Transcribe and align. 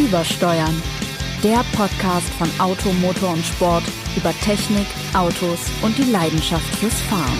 Übersteuern. 0.00 0.82
Der 1.44 1.62
Podcast 1.76 2.28
von 2.30 2.48
Auto, 2.58 2.90
Motor 3.02 3.34
und 3.34 3.44
Sport 3.44 3.84
über 4.16 4.32
Technik, 4.40 4.86
Autos 5.12 5.58
und 5.82 5.96
die 5.98 6.10
Leidenschaft 6.10 6.74
fürs 6.76 6.98
Fahren. 7.02 7.36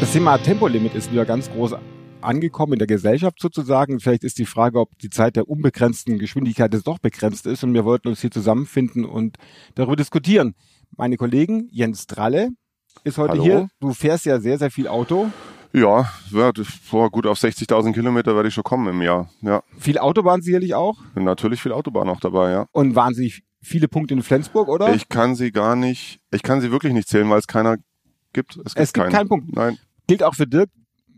Das 0.00 0.12
Thema 0.12 0.36
Tempolimit 0.36 0.94
ist 0.94 1.10
wieder 1.10 1.24
ganz 1.24 1.50
groß 1.50 1.76
angekommen 2.20 2.74
in 2.74 2.78
der 2.80 2.86
Gesellschaft 2.86 3.40
sozusagen. 3.40 3.98
Vielleicht 3.98 4.24
ist 4.24 4.38
die 4.38 4.44
Frage, 4.44 4.78
ob 4.78 4.98
die 4.98 5.08
Zeit 5.08 5.36
der 5.36 5.48
unbegrenzten 5.48 6.18
Geschwindigkeit 6.18 6.74
jetzt 6.74 6.86
doch 6.86 6.98
begrenzt 6.98 7.46
ist. 7.46 7.64
Und 7.64 7.72
wir 7.72 7.86
wollten 7.86 8.08
uns 8.08 8.20
hier 8.20 8.30
zusammenfinden 8.30 9.06
und 9.06 9.38
darüber 9.74 9.96
diskutieren. 9.96 10.54
Meine 10.96 11.16
Kollegen 11.16 11.68
Jens 11.70 12.06
Dralle 12.06 12.50
ist 13.04 13.18
heute 13.18 13.32
Hallo. 13.32 13.42
hier. 13.42 13.68
Du 13.80 13.92
fährst 13.92 14.26
ja 14.26 14.40
sehr, 14.40 14.58
sehr 14.58 14.70
viel 14.70 14.88
Auto. 14.88 15.30
Ja, 15.72 16.08
wird 16.30 16.58
vor 16.58 17.10
gut 17.10 17.26
auf 17.26 17.38
60.000 17.38 17.92
Kilometer 17.92 18.34
werde 18.36 18.48
ich 18.48 18.54
schon 18.54 18.62
kommen 18.64 18.86
im 18.88 19.02
Jahr. 19.02 19.28
Ja, 19.42 19.62
Viel 19.78 19.98
Autobahn 19.98 20.40
sicherlich 20.40 20.74
auch. 20.74 20.96
natürlich 21.16 21.60
viel 21.60 21.72
Autobahn 21.72 22.08
auch 22.08 22.20
dabei, 22.20 22.52
ja. 22.52 22.66
Und 22.72 22.94
wahnsinnig 22.94 23.42
viele 23.60 23.88
Punkte 23.88 24.14
in 24.14 24.22
Flensburg, 24.22 24.68
oder? 24.68 24.94
Ich 24.94 25.08
kann 25.08 25.34
sie 25.34 25.50
gar 25.50 25.74
nicht, 25.74 26.20
ich 26.30 26.42
kann 26.42 26.60
sie 26.60 26.70
wirklich 26.70 26.92
nicht 26.92 27.08
zählen, 27.08 27.28
weil 27.28 27.38
es 27.40 27.46
keiner 27.48 27.76
gibt. 28.32 28.52
Es 28.56 28.74
gibt, 28.74 28.76
Es 28.76 28.92
gibt 28.92 29.04
keinen. 29.04 29.12
keinen 29.12 29.28
Punkt. 29.28 29.54
Nein. 29.56 29.78
Gilt 30.06 30.22
auch 30.22 30.34
für 30.34 30.46
Dirk. 30.46 30.70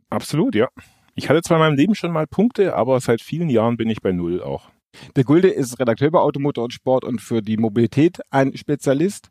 Absolut, 0.09 0.55
ja. 0.55 0.69
Ich 1.15 1.29
hatte 1.29 1.43
zwar 1.43 1.59
in 1.59 1.63
meinem 1.65 1.77
Leben 1.77 1.95
schon 1.95 2.13
mal 2.13 2.27
Punkte, 2.27 2.75
aber 2.77 3.01
seit 3.01 3.21
vielen 3.21 3.51
Jahren 3.51 3.77
bin 3.77 3.91
ich 3.91 4.01
bei 4.01 4.13
Null 4.13 4.43
auch. 4.43 4.71
Der 5.17 5.25
Gulde 5.25 5.49
ist 5.49 5.79
Redakteur 5.79 6.11
bei 6.11 6.19
Automotor 6.21 6.65
und 6.65 6.73
Sport 6.73 7.05
und 7.05 7.21
für 7.21 7.43
die 7.43 7.59
Mobilität 7.59 8.21
ein 8.31 8.57
Spezialist. 8.57 9.29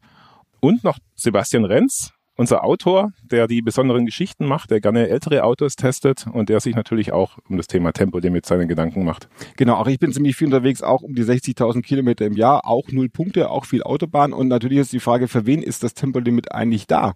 Und 0.60 0.84
noch 0.84 0.98
Sebastian 1.16 1.66
Renz, 1.66 2.12
unser 2.38 2.64
Autor, 2.64 3.12
der 3.24 3.48
die 3.48 3.62
besonderen 3.62 4.06
Geschichten 4.06 4.46
macht, 4.46 4.70
der 4.72 4.82
gerne 4.82 5.08
ältere 5.08 5.44
Autos 5.44 5.76
testet 5.76 6.28
und 6.28 6.50
der 6.50 6.60
sich 6.60 6.76
natürlich 6.76 7.14
auch 7.14 7.38
um 7.50 7.58
das 7.58 7.68
Thema 7.68 7.94
Tempolimit 7.94 8.46
seine 8.46 8.68
Gedanken 8.68 9.06
macht. 9.06 9.30
Genau, 9.56 9.76
auch 9.76 9.88
ich 9.88 10.00
bin 10.00 10.12
ziemlich 10.12 10.36
viel 10.36 10.48
unterwegs, 10.48 10.82
auch 10.82 11.02
um 11.02 11.16
die 11.16 11.24
60.000 11.24 11.82
Kilometer 11.82 12.26
im 12.26 12.34
Jahr, 12.34 12.66
auch 12.68 12.92
null 12.92 13.10
Punkte, 13.10 13.50
auch 13.50 13.66
viel 13.66 13.84
Autobahn. 13.84 14.34
Und 14.34 14.48
natürlich 14.48 14.80
ist 14.80 14.94
die 14.94 15.00
Frage, 15.00 15.28
für 15.28 15.46
wen 15.46 15.62
ist 15.62 15.84
das 15.84 15.94
Tempolimit 15.94 16.52
eigentlich 16.52 16.88
da? 16.88 17.14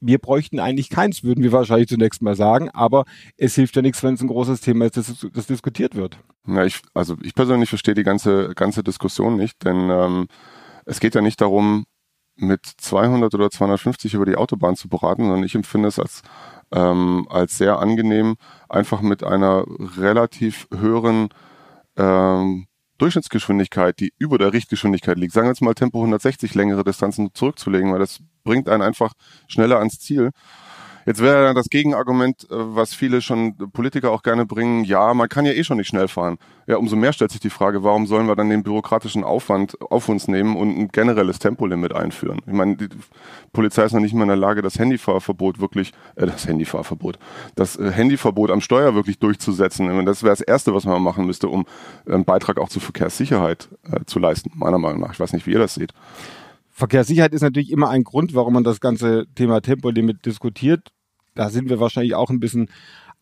Wir 0.00 0.18
bräuchten 0.18 0.58
eigentlich 0.58 0.90
keins, 0.90 1.22
würden 1.22 1.44
wir 1.44 1.52
wahrscheinlich 1.52 1.88
zunächst 1.88 2.22
mal 2.22 2.34
sagen, 2.34 2.68
aber 2.70 3.04
es 3.36 3.54
hilft 3.54 3.76
ja 3.76 3.82
nichts, 3.82 4.02
wenn 4.02 4.14
es 4.14 4.20
ein 4.20 4.26
großes 4.26 4.60
Thema 4.60 4.86
ist, 4.86 4.96
das, 4.96 5.26
das 5.32 5.46
diskutiert 5.46 5.94
wird. 5.94 6.18
Ja, 6.46 6.64
ich, 6.64 6.80
also 6.92 7.16
ich 7.22 7.34
persönlich 7.34 7.68
verstehe 7.68 7.94
die 7.94 8.02
ganze, 8.02 8.52
ganze 8.56 8.82
Diskussion 8.82 9.36
nicht, 9.36 9.64
denn 9.64 9.90
ähm, 9.90 10.26
es 10.84 10.98
geht 10.98 11.14
ja 11.14 11.20
nicht 11.20 11.40
darum, 11.40 11.84
mit 12.36 12.64
200 12.64 13.34
oder 13.34 13.50
250 13.50 14.14
über 14.14 14.26
die 14.26 14.36
Autobahn 14.36 14.76
zu 14.76 14.88
beraten, 14.88 15.22
sondern 15.24 15.44
ich 15.44 15.54
empfinde 15.54 15.88
es 15.88 15.98
als, 15.98 16.22
ähm, 16.72 17.26
als 17.30 17.58
sehr 17.58 17.78
angenehm, 17.78 18.36
einfach 18.68 19.00
mit 19.00 19.22
einer 19.22 19.64
relativ 19.98 20.66
höheren 20.72 21.28
ähm, 21.96 22.66
Durchschnittsgeschwindigkeit, 22.98 23.98
die 23.98 24.12
über 24.18 24.38
der 24.38 24.52
Richtgeschwindigkeit 24.52 25.18
liegt, 25.18 25.32
sagen 25.32 25.46
wir 25.46 25.50
jetzt 25.50 25.62
mal 25.62 25.74
Tempo 25.74 25.98
160 25.98 26.54
längere 26.54 26.84
Distanzen 26.84 27.30
zurückzulegen, 27.34 27.92
weil 27.92 27.98
das 27.98 28.20
bringt 28.44 28.68
einen 28.68 28.82
einfach 28.82 29.12
schneller 29.48 29.78
ans 29.78 29.98
Ziel. 29.98 30.30
Jetzt 31.04 31.20
wäre 31.20 31.54
das 31.54 31.68
Gegenargument, 31.68 32.44
äh, 32.44 32.46
was 32.50 32.94
viele 32.94 33.20
schon 33.20 33.56
Politiker 33.72 34.10
auch 34.10 34.22
gerne 34.22 34.46
bringen, 34.46 34.84
ja, 34.84 35.14
man 35.14 35.28
kann 35.28 35.44
ja 35.44 35.52
eh 35.52 35.64
schon 35.64 35.78
nicht 35.78 35.88
schnell 35.88 36.08
fahren. 36.08 36.38
Ja, 36.66 36.76
umso 36.76 36.94
mehr 36.94 37.12
stellt 37.12 37.32
sich 37.32 37.40
die 37.40 37.50
Frage, 37.50 37.82
warum 37.82 38.06
sollen 38.06 38.28
wir 38.28 38.36
dann 38.36 38.48
den 38.48 38.62
bürokratischen 38.62 39.24
Aufwand 39.24 39.76
auf 39.80 40.08
uns 40.08 40.28
nehmen 40.28 40.56
und 40.56 40.78
ein 40.78 40.88
generelles 40.88 41.40
Tempolimit 41.40 41.92
einführen? 41.92 42.40
Ich 42.46 42.52
meine, 42.52 42.76
die 42.76 42.88
Polizei 43.52 43.84
ist 43.84 43.92
noch 43.92 44.00
nicht 44.00 44.14
mal 44.14 44.22
in 44.22 44.28
der 44.28 44.36
Lage, 44.36 44.62
das 44.62 44.78
Handyfahrverbot 44.78 45.60
wirklich, 45.60 45.92
äh, 46.14 46.26
das 46.26 46.46
Handyfahrverbot, 46.46 47.18
das 47.56 47.76
äh, 47.76 47.90
Handyverbot 47.90 48.50
am 48.50 48.60
Steuer 48.60 48.94
wirklich 48.94 49.18
durchzusetzen. 49.18 49.86
Ich 49.86 49.92
meine, 49.92 50.04
das 50.04 50.22
wäre 50.22 50.32
das 50.32 50.40
Erste, 50.40 50.74
was 50.74 50.84
man 50.84 51.02
machen 51.02 51.26
müsste, 51.26 51.48
um 51.48 51.66
einen 52.06 52.24
Beitrag 52.24 52.58
auch 52.58 52.68
zur 52.68 52.82
Verkehrssicherheit 52.82 53.68
äh, 53.90 54.04
zu 54.06 54.18
leisten, 54.18 54.52
meiner 54.54 54.78
Meinung 54.78 55.00
nach. 55.00 55.12
Ich 55.12 55.20
weiß 55.20 55.32
nicht, 55.32 55.46
wie 55.46 55.52
ihr 55.52 55.58
das 55.58 55.74
seht. 55.74 55.92
Verkehrssicherheit 56.82 57.32
ist 57.32 57.42
natürlich 57.42 57.70
immer 57.70 57.90
ein 57.90 58.02
Grund, 58.02 58.34
warum 58.34 58.54
man 58.54 58.64
das 58.64 58.80
ganze 58.80 59.26
Thema 59.36 59.60
Tempolimit 59.60 60.26
diskutiert. 60.26 60.88
Da 61.36 61.48
sind 61.48 61.70
wir 61.70 61.78
wahrscheinlich 61.78 62.16
auch 62.16 62.28
ein 62.28 62.40
bisschen 62.40 62.70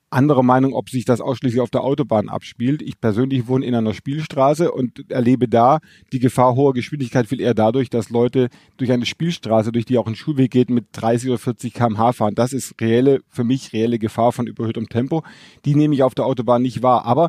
anderer 0.09 0.43
Meinung, 0.43 0.72
ob 0.72 0.88
sich 0.88 1.04
das 1.04 1.21
ausschließlich 1.21 1.60
auf 1.60 1.69
der 1.69 1.82
Autobahn 1.82 2.31
abspielt. 2.31 2.81
Ich 2.81 2.98
persönlich 3.03 3.48
wohne 3.48 3.66
in 3.66 3.75
einer 3.75 3.93
Spielstraße 3.93 4.72
und 4.72 5.10
erlebe 5.10 5.47
da 5.47 5.81
die 6.10 6.21
Gefahr 6.21 6.54
hoher 6.54 6.72
Geschwindigkeit 6.72 7.26
viel 7.26 7.38
eher 7.38 7.53
dadurch, 7.53 7.91
dass 7.91 8.09
Leute 8.09 8.48
durch 8.78 8.93
eine 8.93 9.04
Spielstraße, 9.04 9.72
durch 9.72 9.84
die 9.84 9.98
auch 9.98 10.06
ein 10.06 10.16
Schulweg 10.16 10.50
geht, 10.50 10.71
mit 10.71 10.87
30 10.92 11.28
oder 11.28 11.38
40 11.38 11.75
km/h 11.75 12.15
fahren. 12.15 12.34
Das 12.34 12.54
ist 12.54 12.81
reelle, 12.81 13.21
für 13.28 13.44
mich 13.44 13.75
reelle 13.75 13.98
Gefahr 13.98 14.32
von 14.32 14.47
überhöhtem 14.47 14.88
Tempo. 14.88 15.22
Die 15.66 15.75
nehme 15.75 15.94
ich 15.94 16.03
auf 16.03 16.15
der 16.15 16.25
Autobahn 16.25 16.62
nicht 16.62 16.82
wahr. 16.82 17.04
Aber 17.04 17.28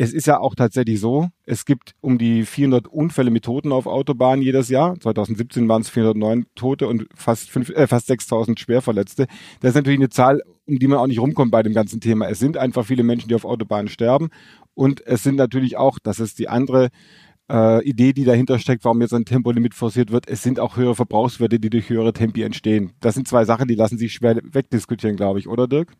es 0.00 0.12
ist 0.12 0.28
ja 0.28 0.38
auch 0.38 0.54
tatsächlich 0.54 1.00
so, 1.00 1.28
es 1.44 1.64
gibt 1.64 1.96
um 2.00 2.18
die 2.18 2.44
400 2.46 2.86
Unfälle 2.86 3.32
mit 3.32 3.44
Toten 3.44 3.72
auf 3.72 3.86
Autobahnen 3.86 4.42
jedes 4.42 4.68
Jahr. 4.68 4.98
2017 5.00 5.68
waren 5.68 5.82
es 5.82 5.90
409 5.90 6.46
Tote 6.54 6.86
und 6.86 7.06
fast, 7.16 7.50
fünf, 7.50 7.68
äh, 7.70 7.88
fast 7.88 8.06
6000 8.06 8.60
Schwerverletzte. 8.60 9.26
Das 9.58 9.70
ist 9.70 9.74
natürlich 9.74 9.98
eine 9.98 10.08
Zahl, 10.08 10.40
um 10.66 10.78
die 10.78 10.86
man 10.86 10.98
auch 10.98 11.08
nicht 11.08 11.18
rumkommt 11.18 11.50
bei 11.50 11.64
dem 11.64 11.74
ganzen 11.74 12.00
Thema. 12.00 12.28
Es 12.28 12.38
sind 12.38 12.56
einfach 12.56 12.86
viele 12.86 13.02
Menschen, 13.02 13.28
die 13.28 13.34
auf 13.34 13.44
Autobahnen 13.44 13.88
sterben. 13.88 14.28
Und 14.74 15.04
es 15.04 15.24
sind 15.24 15.34
natürlich 15.34 15.76
auch, 15.76 15.98
das 16.00 16.20
ist 16.20 16.38
die 16.38 16.48
andere 16.48 16.90
äh, 17.50 17.84
Idee, 17.84 18.12
die 18.12 18.24
dahinter 18.24 18.60
steckt, 18.60 18.84
warum 18.84 19.00
jetzt 19.00 19.14
ein 19.14 19.24
Tempolimit 19.24 19.74
forciert 19.74 20.12
wird. 20.12 20.28
Es 20.28 20.44
sind 20.44 20.60
auch 20.60 20.76
höhere 20.76 20.94
Verbrauchswerte, 20.94 21.58
die 21.58 21.70
durch 21.70 21.90
höhere 21.90 22.12
Tempi 22.12 22.42
entstehen. 22.42 22.92
Das 23.00 23.16
sind 23.16 23.26
zwei 23.26 23.44
Sachen, 23.44 23.66
die 23.66 23.74
lassen 23.74 23.98
sich 23.98 24.12
schwer 24.12 24.38
wegdiskutieren, 24.44 25.16
glaube 25.16 25.40
ich, 25.40 25.48
oder 25.48 25.66
Dirk? 25.66 25.92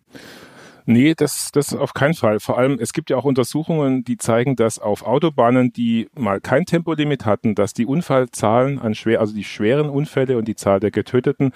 Nee, 0.90 1.12
das, 1.14 1.52
das 1.52 1.74
auf 1.74 1.92
keinen 1.92 2.14
Fall. 2.14 2.40
Vor 2.40 2.56
allem, 2.56 2.78
es 2.80 2.94
gibt 2.94 3.10
ja 3.10 3.18
auch 3.18 3.26
Untersuchungen, 3.26 4.04
die 4.04 4.16
zeigen, 4.16 4.56
dass 4.56 4.78
auf 4.78 5.02
Autobahnen, 5.02 5.70
die 5.70 6.08
mal 6.16 6.40
kein 6.40 6.64
Tempolimit 6.64 7.26
hatten, 7.26 7.54
dass 7.54 7.74
die 7.74 7.84
Unfallzahlen 7.84 8.78
an 8.78 8.94
schwer, 8.94 9.20
also 9.20 9.34
die 9.34 9.44
schweren 9.44 9.90
Unfälle 9.90 10.38
und 10.38 10.48
die 10.48 10.54
Zahl 10.54 10.80
der 10.80 10.90
Getöteten 10.90 11.52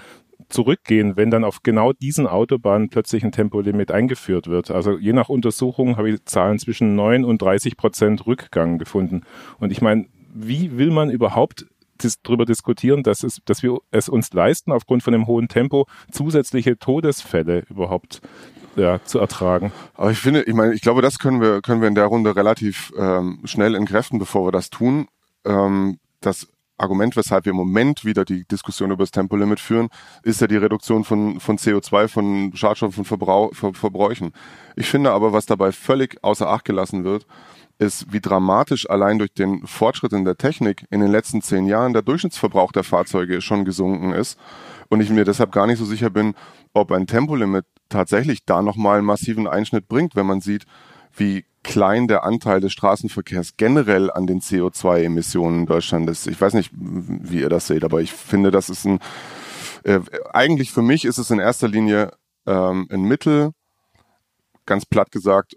zurückgehen, 0.51 1.17
wenn 1.17 1.31
dann 1.31 1.45
auf 1.45 1.63
genau 1.63 1.95
diesen 1.95 2.27
Autobahnen 2.27 2.91
plötzlich 2.91 3.25
ein 3.25 3.33
Tempolimit 3.33 3.91
eingeführt 3.91 4.49
wird. 4.49 4.71
Also 4.71 4.99
je 4.99 5.15
nach 5.15 5.31
Untersuchung 5.31 5.97
habe 5.97 6.11
ich 6.11 6.25
Zahlen 6.27 6.59
zwischen 6.59 6.95
9 6.95 7.25
und 7.25 7.41
30 7.41 7.79
Prozent 7.79 8.27
Rückgang 8.27 8.77
gefunden. 8.77 9.23
Und 9.59 9.73
ich 9.73 9.81
meine, 9.81 10.09
wie 10.35 10.77
will 10.77 10.91
man 10.91 11.09
überhaupt 11.09 11.65
darüber 12.23 12.45
diskutieren, 12.45 13.03
dass, 13.03 13.23
es, 13.23 13.41
dass 13.45 13.63
wir 13.63 13.79
es 13.91 14.09
uns 14.09 14.33
leisten, 14.33 14.73
aufgrund 14.73 15.03
von 15.03 15.13
dem 15.13 15.27
hohen 15.27 15.49
Tempo 15.49 15.87
zusätzliche 16.11 16.79
Todesfälle 16.79 17.65
überhaupt 17.69 18.21
ja, 18.77 19.03
zu 19.05 19.19
ertragen. 19.19 19.73
Aber 19.95 20.11
ich 20.11 20.19
finde, 20.19 20.43
ich 20.43 20.55
meine, 20.55 20.75
ich 20.75 20.81
glaube, 20.81 21.03
das 21.03 21.19
können 21.19 21.41
wir, 21.41 21.63
können 21.63 21.81
wir 21.81 21.89
in 21.89 21.95
der 21.95 22.07
Runde 22.07 22.35
relativ 22.37 22.93
ähm, 22.99 23.41
schnell 23.45 23.75
entkräften, 23.75 24.19
bevor 24.19 24.47
wir 24.47 24.53
das 24.53 24.71
tun. 24.71 25.09
Ähm, 25.45 25.99
das 26.21 26.49
Argument, 26.79 27.17
weshalb 27.17 27.45
wir 27.45 27.51
im 27.51 27.57
Moment 27.57 28.05
wieder 28.05 28.25
die 28.25 28.45
Diskussion 28.45 28.91
über 28.91 29.05
das 29.05 29.13
Tempolimit 29.13 29.61
führen, 29.61 29.89
ist 30.23 30.41
ja 30.41 30.47
die 30.47 30.57
Reduktion 30.57 31.05
von, 31.05 31.39
von 31.39 31.57
CO2, 31.59 32.09
von 32.09 32.53
Schadstoffen, 32.55 32.93
von 32.93 33.05
Verbrauch, 33.05 33.55
Ver, 33.55 33.73
Verbräuchen. 33.75 34.33
Ich 34.75 34.89
finde 34.89 35.13
aber, 35.13 35.33
was 35.33 35.47
dabei 35.47 35.73
völlig 35.73 36.23
außer 36.25 36.49
Acht 36.49 36.65
gelassen 36.65 37.05
wird, 37.05 37.27
ist, 37.79 38.13
wie 38.13 38.21
dramatisch 38.21 38.89
allein 38.89 39.19
durch 39.19 39.33
den 39.33 39.67
Fortschritt 39.67 40.13
in 40.13 40.25
der 40.25 40.37
Technik 40.37 40.87
in 40.91 41.01
den 41.01 41.11
letzten 41.11 41.43
zehn 41.43 41.67
Jahren 41.67 41.93
der 41.93 42.03
Durchschnittsverbrauch 42.03 42.73
der 42.73 42.85
Fahrzeuge 42.85 43.41
schon 43.41 43.65
gesunken 43.65 44.13
ist. 44.13 44.39
Und 44.89 45.01
ich 45.01 45.11
mir 45.11 45.25
deshalb 45.25 45.53
gar 45.53 45.67
nicht 45.67 45.79
so 45.79 45.85
sicher 45.85 46.11
bin, 46.11 46.35
ob 46.75 46.93
ein 46.93 47.07
Tempolimit 47.07 47.65
tatsächlich 47.89 48.45
da 48.45 48.63
nochmal 48.63 48.99
einen 48.99 49.07
massiven 49.07 49.47
Einschnitt 49.47 49.89
bringt, 49.89 50.17
wenn 50.17 50.27
man 50.27 50.41
sieht, 50.41 50.65
wie 51.15 51.45
klein 51.63 52.09
der 52.09 52.25
Anteil 52.25 52.61
des 52.61 52.73
Straßenverkehrs 52.73 53.57
generell 53.57 54.11
an 54.11 54.27
den 54.27 54.41
CO2-Emissionen 54.41 55.61
in 55.61 55.67
Deutschland 55.67 56.11
ist. 56.11 56.27
Ich 56.27 56.41
weiß 56.41 56.55
nicht, 56.55 56.73
wie 56.75 57.41
ihr 57.41 57.49
das 57.49 57.67
seht, 57.67 57.85
aber 57.85 58.01
ich 58.01 58.13
finde, 58.13 58.51
das 58.51 58.69
ist 58.69 58.85
ein, 58.85 58.99
äh, 59.85 60.01
eigentlich 60.33 60.73
für 60.73 60.83
mich 60.83 61.05
ist 61.05 61.19
es 61.19 61.31
in 61.31 61.39
erster 61.39 61.69
Linie 61.69 62.13
ähm, 62.47 62.89
ein 62.91 63.03
Mittel, 63.03 63.53
ganz 64.67 64.87
platt 64.87 65.11
gesagt, 65.13 65.57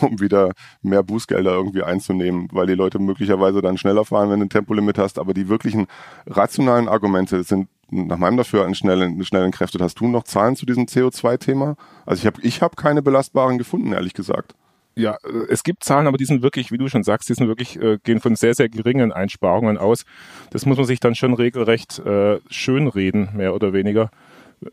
um 0.00 0.20
wieder 0.20 0.52
mehr 0.82 1.02
Bußgelder 1.02 1.52
irgendwie 1.52 1.82
einzunehmen, 1.82 2.48
weil 2.52 2.66
die 2.66 2.74
Leute 2.74 2.98
möglicherweise 2.98 3.60
dann 3.60 3.78
schneller 3.78 4.04
fahren, 4.04 4.30
wenn 4.30 4.40
du 4.40 4.46
ein 4.46 4.50
Tempolimit 4.50 4.98
hast. 4.98 5.18
Aber 5.18 5.34
die 5.34 5.48
wirklichen 5.48 5.86
rationalen 6.26 6.88
Argumente 6.88 7.42
sind 7.42 7.68
nach 7.90 8.18
meinem 8.18 8.36
Dafürhalten 8.36 8.74
schnell, 8.74 9.24
schnell 9.24 9.44
entkräftet. 9.44 9.80
Hast 9.80 9.98
du 10.00 10.06
noch 10.06 10.24
Zahlen 10.24 10.56
zu 10.56 10.64
diesem 10.64 10.84
CO2-Thema? 10.84 11.76
Also 12.06 12.20
ich 12.20 12.26
habe 12.26 12.40
ich 12.42 12.62
hab 12.62 12.76
keine 12.76 13.02
belastbaren 13.02 13.58
gefunden, 13.58 13.92
ehrlich 13.92 14.14
gesagt. 14.14 14.54
Ja, 14.94 15.16
äh, 15.24 15.46
es 15.48 15.62
gibt 15.62 15.84
Zahlen, 15.84 16.06
aber 16.06 16.16
die 16.16 16.24
sind 16.24 16.42
wirklich, 16.42 16.70
wie 16.72 16.78
du 16.78 16.88
schon 16.88 17.02
sagst, 17.02 17.28
die 17.28 17.34
sind 17.34 17.48
wirklich, 17.48 17.80
äh, 17.80 17.98
gehen 18.02 18.20
von 18.20 18.36
sehr, 18.36 18.54
sehr 18.54 18.68
geringen 18.68 19.12
Einsparungen 19.12 19.78
aus. 19.78 20.04
Das 20.50 20.66
muss 20.66 20.76
man 20.76 20.86
sich 20.86 21.00
dann 21.00 21.14
schon 21.14 21.34
regelrecht 21.34 21.98
äh, 22.00 22.38
schönreden, 22.48 23.30
mehr 23.34 23.54
oder 23.54 23.72
weniger. 23.72 24.10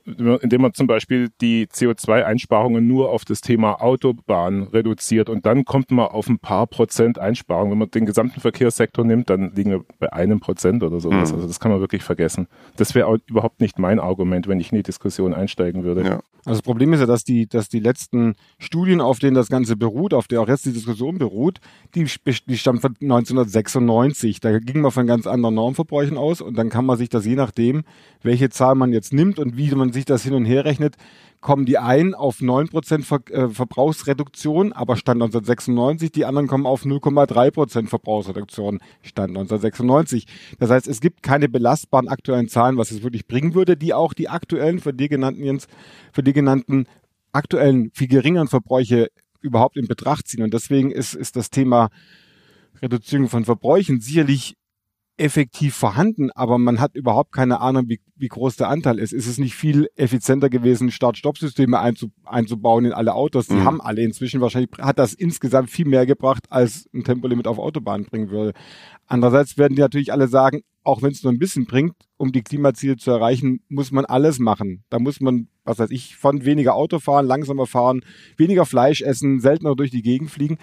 Indem 0.05 0.61
man 0.61 0.73
zum 0.73 0.87
Beispiel 0.87 1.29
die 1.39 1.67
CO2-Einsparungen 1.67 2.85
nur 2.85 3.09
auf 3.09 3.23
das 3.23 3.41
Thema 3.41 3.81
Autobahn 3.81 4.63
reduziert 4.63 5.29
und 5.29 5.45
dann 5.45 5.63
kommt 5.65 5.91
man 5.91 6.07
auf 6.07 6.27
ein 6.27 6.39
paar 6.39 6.67
Prozent 6.67 7.19
Einsparungen. 7.19 7.71
Wenn 7.71 7.79
man 7.79 7.91
den 7.91 8.05
gesamten 8.05 8.41
Verkehrssektor 8.41 9.05
nimmt, 9.05 9.29
dann 9.29 9.53
liegen 9.55 9.71
wir 9.71 9.85
bei 9.99 10.11
einem 10.11 10.39
Prozent 10.39 10.83
oder 10.83 10.99
sowas. 10.99 11.31
Mhm. 11.31 11.35
Also 11.35 11.47
das 11.47 11.59
kann 11.59 11.71
man 11.71 11.79
wirklich 11.79 12.03
vergessen. 12.03 12.47
Das 12.75 12.95
wäre 12.95 13.19
überhaupt 13.27 13.61
nicht 13.61 13.79
mein 13.79 13.99
Argument, 13.99 14.47
wenn 14.47 14.59
ich 14.59 14.71
in 14.71 14.77
die 14.77 14.83
Diskussion 14.83 15.33
einsteigen 15.33 15.83
würde. 15.83 16.03
Ja. 16.03 16.19
Also 16.47 16.59
das 16.59 16.61
Problem 16.61 16.93
ist 16.93 17.01
ja, 17.01 17.05
dass 17.05 17.25
die, 17.25 17.45
dass 17.45 17.67
die 17.67 17.79
letzten 17.79 18.35
Studien, 18.57 19.01
auf 19.01 19.19
denen 19.19 19.35
das 19.35 19.49
Ganze 19.49 19.75
beruht, 19.75 20.13
auf 20.13 20.29
der 20.29 20.41
auch 20.41 20.47
jetzt 20.47 20.65
die 20.65 20.71
Diskussion 20.71 21.17
beruht, 21.17 21.59
die, 21.93 22.05
die 22.45 22.57
stammen 22.57 22.79
von 22.79 22.95
1996. 23.01 24.39
Da 24.39 24.57
ging 24.59 24.79
man 24.79 24.91
von 24.91 25.07
ganz 25.07 25.27
anderen 25.27 25.55
Normverbräuchen 25.55 26.17
aus 26.17 26.39
und 26.39 26.57
dann 26.57 26.69
kann 26.69 26.85
man 26.85 26.97
sich 26.97 27.09
das 27.09 27.25
je 27.25 27.35
nachdem, 27.35 27.83
welche 28.23 28.49
Zahl 28.49 28.75
man 28.75 28.93
jetzt 28.93 29.13
nimmt 29.13 29.39
und 29.39 29.57
wie 29.57 29.67
man 29.77 29.93
sich 29.93 30.05
das 30.05 30.23
hin 30.23 30.33
und 30.33 30.45
her 30.45 30.65
rechnet, 30.65 30.95
kommen 31.39 31.65
die 31.65 31.77
einen 31.77 32.13
auf 32.13 32.39
9% 32.39 33.03
Ver 33.03 33.19
äh, 33.29 33.49
Verbrauchsreduktion, 33.49 34.73
aber 34.73 34.95
Stand 34.95 35.21
1996, 35.21 36.11
die 36.11 36.25
anderen 36.25 36.47
kommen 36.47 36.65
auf 36.65 36.83
0,3% 36.83 37.87
Verbrauchsreduktion, 37.87 38.79
Stand 39.01 39.29
1996. 39.29 40.25
Das 40.59 40.69
heißt, 40.69 40.87
es 40.87 40.99
gibt 40.99 41.23
keine 41.23 41.47
belastbaren 41.47 42.07
aktuellen 42.07 42.49
Zahlen, 42.49 42.77
was 42.77 42.91
es 42.91 43.03
wirklich 43.03 43.27
bringen 43.27 43.53
würde, 43.53 43.77
die 43.77 43.93
auch 43.93 44.13
die 44.13 44.29
aktuellen, 44.29 44.79
für 44.79 44.93
die 44.93 45.07
genannten, 45.07 45.43
Jens, 45.43 45.67
für 46.11 46.23
die 46.23 46.33
genannten 46.33 46.87
aktuellen, 47.31 47.91
viel 47.93 48.07
geringeren 48.07 48.47
Verbräuche 48.47 49.09
überhaupt 49.39 49.77
in 49.77 49.87
Betracht 49.87 50.27
ziehen. 50.27 50.43
Und 50.43 50.53
deswegen 50.53 50.91
ist, 50.91 51.13
ist 51.13 51.35
das 51.35 51.49
Thema 51.49 51.89
Reduzierung 52.81 53.29
von 53.29 53.45
Verbräuchen 53.45 54.01
sicherlich 54.01 54.56
effektiv 55.17 55.75
vorhanden, 55.75 56.31
aber 56.31 56.57
man 56.57 56.79
hat 56.79 56.95
überhaupt 56.95 57.31
keine 57.31 57.59
Ahnung, 57.59 57.89
wie, 57.89 57.99
wie 58.15 58.27
groß 58.27 58.55
der 58.55 58.69
Anteil 58.69 58.99
ist. 58.99 59.13
Ist 59.13 59.27
es 59.27 59.39
nicht 59.39 59.55
viel 59.55 59.89
effizienter 59.95 60.49
gewesen, 60.49 60.91
Start-Stopp-Systeme 60.91 61.79
einzu, 61.79 62.11
einzubauen 62.23 62.85
in 62.85 62.93
alle 62.93 63.15
Autos? 63.15 63.47
Die 63.47 63.55
mhm. 63.55 63.65
haben 63.65 63.81
alle 63.81 64.03
inzwischen 64.03 64.41
wahrscheinlich, 64.41 64.71
hat 64.79 64.99
das 64.99 65.13
insgesamt 65.13 65.71
viel 65.71 65.87
mehr 65.87 66.05
gebracht, 66.05 66.45
als 66.49 66.87
ein 66.93 67.03
Tempolimit 67.03 67.47
auf 67.47 67.57
Autobahnen 67.57 68.05
bringen 68.05 68.29
würde. 68.29 68.53
Andererseits 69.07 69.57
werden 69.57 69.75
die 69.75 69.81
natürlich 69.81 70.11
alle 70.11 70.27
sagen, 70.27 70.61
auch 70.83 71.01
wenn 71.01 71.11
es 71.11 71.23
nur 71.23 71.33
ein 71.33 71.39
bisschen 71.39 71.65
bringt, 71.65 71.95
um 72.15 72.31
die 72.31 72.43
Klimaziele 72.43 72.95
zu 72.95 73.11
erreichen, 73.11 73.61
muss 73.67 73.91
man 73.91 74.05
alles 74.05 74.39
machen. 74.39 74.85
Da 74.89 74.99
muss 74.99 75.19
man, 75.19 75.49
was 75.65 75.79
weiß 75.79 75.91
ich, 75.91 76.15
von 76.15 76.45
weniger 76.45 76.75
Auto 76.75 76.99
fahren, 76.99 77.25
langsamer 77.25 77.65
fahren, 77.65 78.05
weniger 78.37 78.65
Fleisch 78.65 79.01
essen, 79.01 79.41
seltener 79.41 79.75
durch 79.75 79.91
die 79.91 80.01
Gegend 80.01 80.31
fliegen. 80.31 80.57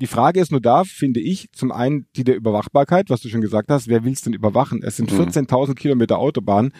Die 0.00 0.06
Frage 0.06 0.40
ist 0.40 0.50
nur 0.50 0.60
da, 0.60 0.84
finde 0.84 1.20
ich, 1.20 1.50
zum 1.52 1.70
einen 1.70 2.06
die 2.16 2.24
der 2.24 2.36
Überwachbarkeit, 2.36 3.10
was 3.10 3.20
du 3.20 3.28
schon 3.28 3.40
gesagt 3.40 3.70
hast. 3.70 3.88
Wer 3.88 4.04
will 4.04 4.12
es 4.12 4.22
denn 4.22 4.32
überwachen? 4.32 4.82
Es 4.82 4.96
sind 4.96 5.12
14.000 5.12 5.68
mhm. 5.68 5.74
Kilometer 5.74 6.18
Autobahn. 6.18 6.72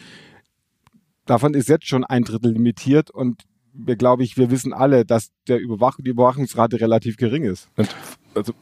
Davon 1.27 1.55
ist 1.55 1.69
jetzt 1.69 1.87
schon 1.87 2.05
ein 2.05 2.25
Drittel 2.25 2.53
limitiert 2.53 3.11
und 3.11 3.43
wir 3.73 3.97
glaube 3.97 4.23
ich, 4.23 4.37
wir 4.37 4.51
wissen 4.51 4.73
alle, 4.73 5.05
dass 5.05 5.31
der 5.49 5.61
Überwachung, 5.61 6.05
die 6.05 6.11
Überwachungsrate 6.11 6.81
relativ 6.81 7.17
gering 7.17 7.45
ist. 7.45 7.69
Und 7.77 7.95
also 8.35 8.53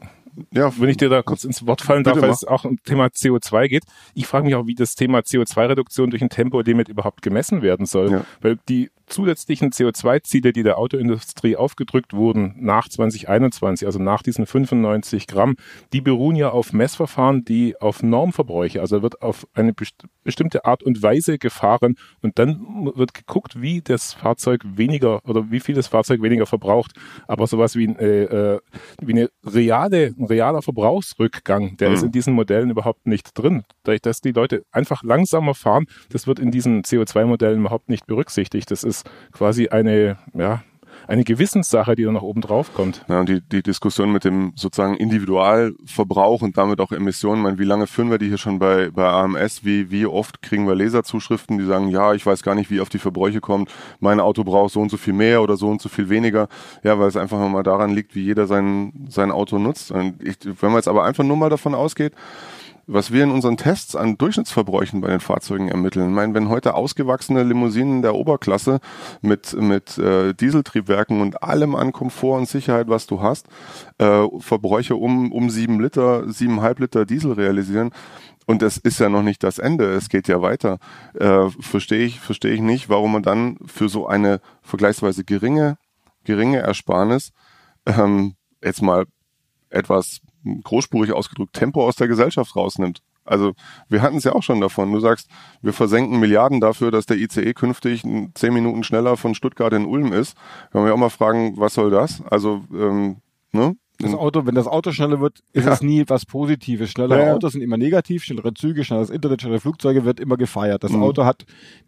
ja, 0.52 0.72
wenn 0.78 0.88
ich 0.88 0.96
dir 0.96 1.08
da 1.08 1.22
kurz 1.22 1.44
ins 1.44 1.66
Wort 1.66 1.82
fallen 1.82 2.04
darf, 2.04 2.20
weil 2.20 2.30
es 2.30 2.44
auch 2.44 2.64
um 2.64 2.82
Thema 2.82 3.06
CO2 3.06 3.68
geht. 3.68 3.84
Ich 4.14 4.26
frage 4.26 4.46
mich 4.46 4.54
auch, 4.54 4.66
wie 4.66 4.74
das 4.74 4.94
Thema 4.94 5.20
CO2-Reduktion 5.20 6.10
durch 6.10 6.22
ein 6.22 6.30
Tempolimit 6.30 6.88
überhaupt 6.88 7.22
gemessen 7.22 7.62
werden 7.62 7.86
soll. 7.86 8.10
Ja. 8.10 8.24
Weil 8.40 8.58
die 8.68 8.90
zusätzlichen 9.10 9.70
CO2-Ziele, 9.70 10.52
die 10.52 10.62
der 10.62 10.78
Autoindustrie 10.78 11.56
aufgedrückt 11.56 12.12
wurden 12.12 12.54
nach 12.58 12.88
2021, 12.88 13.86
also 13.86 13.98
nach 13.98 14.22
diesen 14.22 14.46
95 14.46 15.26
Gramm, 15.26 15.56
die 15.92 16.00
beruhen 16.00 16.36
ja 16.36 16.50
auf 16.50 16.72
Messverfahren, 16.72 17.44
die 17.44 17.78
auf 17.80 18.02
Normverbräuche, 18.02 18.80
also 18.80 19.02
wird 19.02 19.20
auf 19.22 19.46
eine 19.54 19.72
best 19.72 20.06
bestimmte 20.22 20.64
Art 20.64 20.82
und 20.82 21.02
Weise 21.02 21.38
gefahren 21.38 21.96
und 22.22 22.38
dann 22.38 22.90
wird 22.94 23.14
geguckt, 23.14 23.60
wie 23.60 23.80
das 23.80 24.12
Fahrzeug 24.12 24.62
weniger 24.64 25.24
oder 25.26 25.50
wie 25.50 25.60
viel 25.60 25.74
das 25.74 25.88
Fahrzeug 25.88 26.22
weniger 26.22 26.46
verbraucht. 26.46 26.92
Aber 27.26 27.46
sowas 27.46 27.74
wie, 27.74 27.86
äh, 27.86 28.24
äh, 28.24 28.60
wie 29.00 29.12
eine 29.12 29.30
reale, 29.44 30.14
ein 30.20 30.26
realer 30.26 30.62
Verbrauchsrückgang, 30.62 31.76
der 31.78 31.88
mhm. 31.88 31.94
ist 31.94 32.02
in 32.02 32.12
diesen 32.12 32.34
Modellen 32.34 32.70
überhaupt 32.70 33.06
nicht 33.06 33.36
drin. 33.36 33.64
Dadurch, 33.82 34.02
dass 34.02 34.20
die 34.20 34.32
Leute 34.32 34.64
einfach 34.70 35.02
langsamer 35.02 35.54
fahren, 35.54 35.86
das 36.10 36.26
wird 36.26 36.38
in 36.38 36.50
diesen 36.50 36.82
CO2-Modellen 36.82 37.60
überhaupt 37.60 37.88
nicht 37.88 38.06
berücksichtigt. 38.06 38.70
Das 38.70 38.84
ist 38.84 39.08
quasi 39.32 39.68
eine, 39.68 40.18
ja, 40.34 40.62
eine 41.10 41.24
Gewissenssache, 41.24 41.96
die 41.96 42.04
dann 42.04 42.14
noch 42.14 42.22
oben 42.22 42.40
drauf 42.40 42.72
kommt. 42.72 43.04
Ja, 43.08 43.18
und 43.18 43.28
die, 43.28 43.40
die 43.40 43.64
Diskussion 43.64 44.12
mit 44.12 44.24
dem 44.24 44.52
sozusagen 44.54 44.94
Individualverbrauch 44.94 46.40
und 46.42 46.56
damit 46.56 46.80
auch 46.80 46.92
Emissionen, 46.92 47.42
meine, 47.42 47.58
wie 47.58 47.64
lange 47.64 47.88
führen 47.88 48.12
wir 48.12 48.18
die 48.18 48.28
hier 48.28 48.38
schon 48.38 48.60
bei, 48.60 48.90
bei 48.90 49.08
AMS? 49.08 49.64
Wie, 49.64 49.90
wie 49.90 50.06
oft 50.06 50.40
kriegen 50.40 50.68
wir 50.68 50.76
Leserzuschriften, 50.76 51.58
die 51.58 51.64
sagen, 51.64 51.88
ja, 51.88 52.14
ich 52.14 52.24
weiß 52.24 52.44
gar 52.44 52.54
nicht, 52.54 52.70
wie 52.70 52.80
auf 52.80 52.90
die 52.90 53.00
Verbräuche 53.00 53.40
kommt, 53.40 53.72
mein 53.98 54.20
Auto 54.20 54.44
braucht 54.44 54.72
so 54.72 54.80
und 54.80 54.90
so 54.90 54.96
viel 54.96 55.12
mehr 55.12 55.42
oder 55.42 55.56
so 55.56 55.68
und 55.68 55.82
so 55.82 55.88
viel 55.88 56.08
weniger. 56.08 56.46
Ja, 56.84 56.96
weil 57.00 57.08
es 57.08 57.16
einfach 57.16 57.40
mal 57.48 57.64
daran 57.64 57.90
liegt, 57.90 58.14
wie 58.14 58.22
jeder 58.22 58.46
sein, 58.46 58.92
sein 59.08 59.32
Auto 59.32 59.58
nutzt. 59.58 59.92
Ich, 60.20 60.36
wenn 60.44 60.70
man 60.70 60.76
jetzt 60.76 60.88
aber 60.88 61.04
einfach 61.04 61.24
nur 61.24 61.36
mal 61.36 61.50
davon 61.50 61.74
ausgeht, 61.74 62.12
was 62.92 63.12
wir 63.12 63.22
in 63.22 63.30
unseren 63.30 63.56
Tests 63.56 63.94
an 63.94 64.18
Durchschnittsverbräuchen 64.18 65.00
bei 65.00 65.08
den 65.08 65.20
Fahrzeugen 65.20 65.68
ermitteln. 65.68 66.08
Ich 66.08 66.14
meine, 66.14 66.34
wenn 66.34 66.48
heute 66.48 66.74
ausgewachsene 66.74 67.42
Limousinen 67.44 68.02
der 68.02 68.14
Oberklasse 68.14 68.80
mit, 69.20 69.54
mit 69.54 69.96
äh, 69.98 70.34
Dieseltriebwerken 70.34 71.20
und 71.20 71.42
allem 71.42 71.74
an 71.74 71.92
Komfort 71.92 72.38
und 72.38 72.48
Sicherheit, 72.48 72.88
was 72.88 73.06
du 73.06 73.22
hast, 73.22 73.46
äh, 73.98 74.26
Verbräuche 74.38 74.96
um, 74.96 75.32
um 75.32 75.50
sieben 75.50 75.80
Liter, 75.80 76.30
siebeneinhalb 76.30 76.80
Liter 76.80 77.06
Diesel 77.06 77.32
realisieren, 77.32 77.90
und 78.46 78.64
es 78.64 78.78
ist 78.78 78.98
ja 78.98 79.08
noch 79.08 79.22
nicht 79.22 79.44
das 79.44 79.60
Ende, 79.60 79.92
es 79.92 80.08
geht 80.08 80.26
ja 80.26 80.42
weiter. 80.42 80.78
Äh, 81.14 81.50
verstehe 81.60 82.04
ich, 82.04 82.18
verstehe 82.18 82.52
ich 82.52 82.60
nicht, 82.60 82.88
warum 82.88 83.12
man 83.12 83.22
dann 83.22 83.58
für 83.64 83.88
so 83.88 84.08
eine 84.08 84.40
vergleichsweise 84.62 85.22
geringe, 85.22 85.78
geringe 86.24 86.58
Ersparnis 86.58 87.30
ähm, 87.86 88.34
jetzt 88.60 88.82
mal 88.82 89.06
etwas 89.68 90.20
großspurig 90.64 91.12
ausgedrückt 91.12 91.54
Tempo 91.54 91.86
aus 91.86 91.96
der 91.96 92.08
Gesellschaft 92.08 92.56
rausnimmt. 92.56 93.02
Also 93.24 93.52
wir 93.88 94.02
hatten 94.02 94.16
es 94.16 94.24
ja 94.24 94.32
auch 94.32 94.42
schon 94.42 94.60
davon. 94.60 94.92
Du 94.92 94.98
sagst, 94.98 95.28
wir 95.62 95.72
versenken 95.72 96.18
Milliarden 96.18 96.60
dafür, 96.60 96.90
dass 96.90 97.06
der 97.06 97.18
ICE 97.18 97.54
künftig 97.54 98.02
zehn 98.34 98.54
Minuten 98.54 98.82
schneller 98.82 99.16
von 99.16 99.34
Stuttgart 99.34 99.72
in 99.72 99.86
Ulm 99.86 100.12
ist. 100.12 100.36
Kann 100.72 100.86
ja 100.86 100.92
auch 100.92 100.98
mal 100.98 101.10
fragen, 101.10 101.54
was 101.56 101.74
soll 101.74 101.90
das? 101.90 102.22
Also 102.28 102.64
ähm, 102.72 103.18
ne? 103.52 103.76
Das 104.02 104.14
Auto, 104.14 104.46
wenn 104.46 104.54
das 104.54 104.66
Auto 104.66 104.92
schneller 104.92 105.20
wird, 105.20 105.40
ist 105.52 105.66
ja. 105.66 105.72
es 105.72 105.82
nie 105.82 106.04
was 106.06 106.26
Positives. 106.26 106.90
Schnellere 106.90 107.26
ja. 107.26 107.34
Autos 107.34 107.52
sind 107.52 107.62
immer 107.62 107.76
negativ, 107.76 108.24
schnellere 108.24 108.54
Züge, 108.54 108.84
schnelleres 108.84 109.10
Internet, 109.10 109.42
schnellere 109.42 109.60
Flugzeuge 109.60 110.04
wird 110.04 110.20
immer 110.20 110.36
gefeiert. 110.36 110.82
Das 110.84 110.92
mhm. 110.92 111.02
Auto 111.02 111.24
hat 111.24 111.44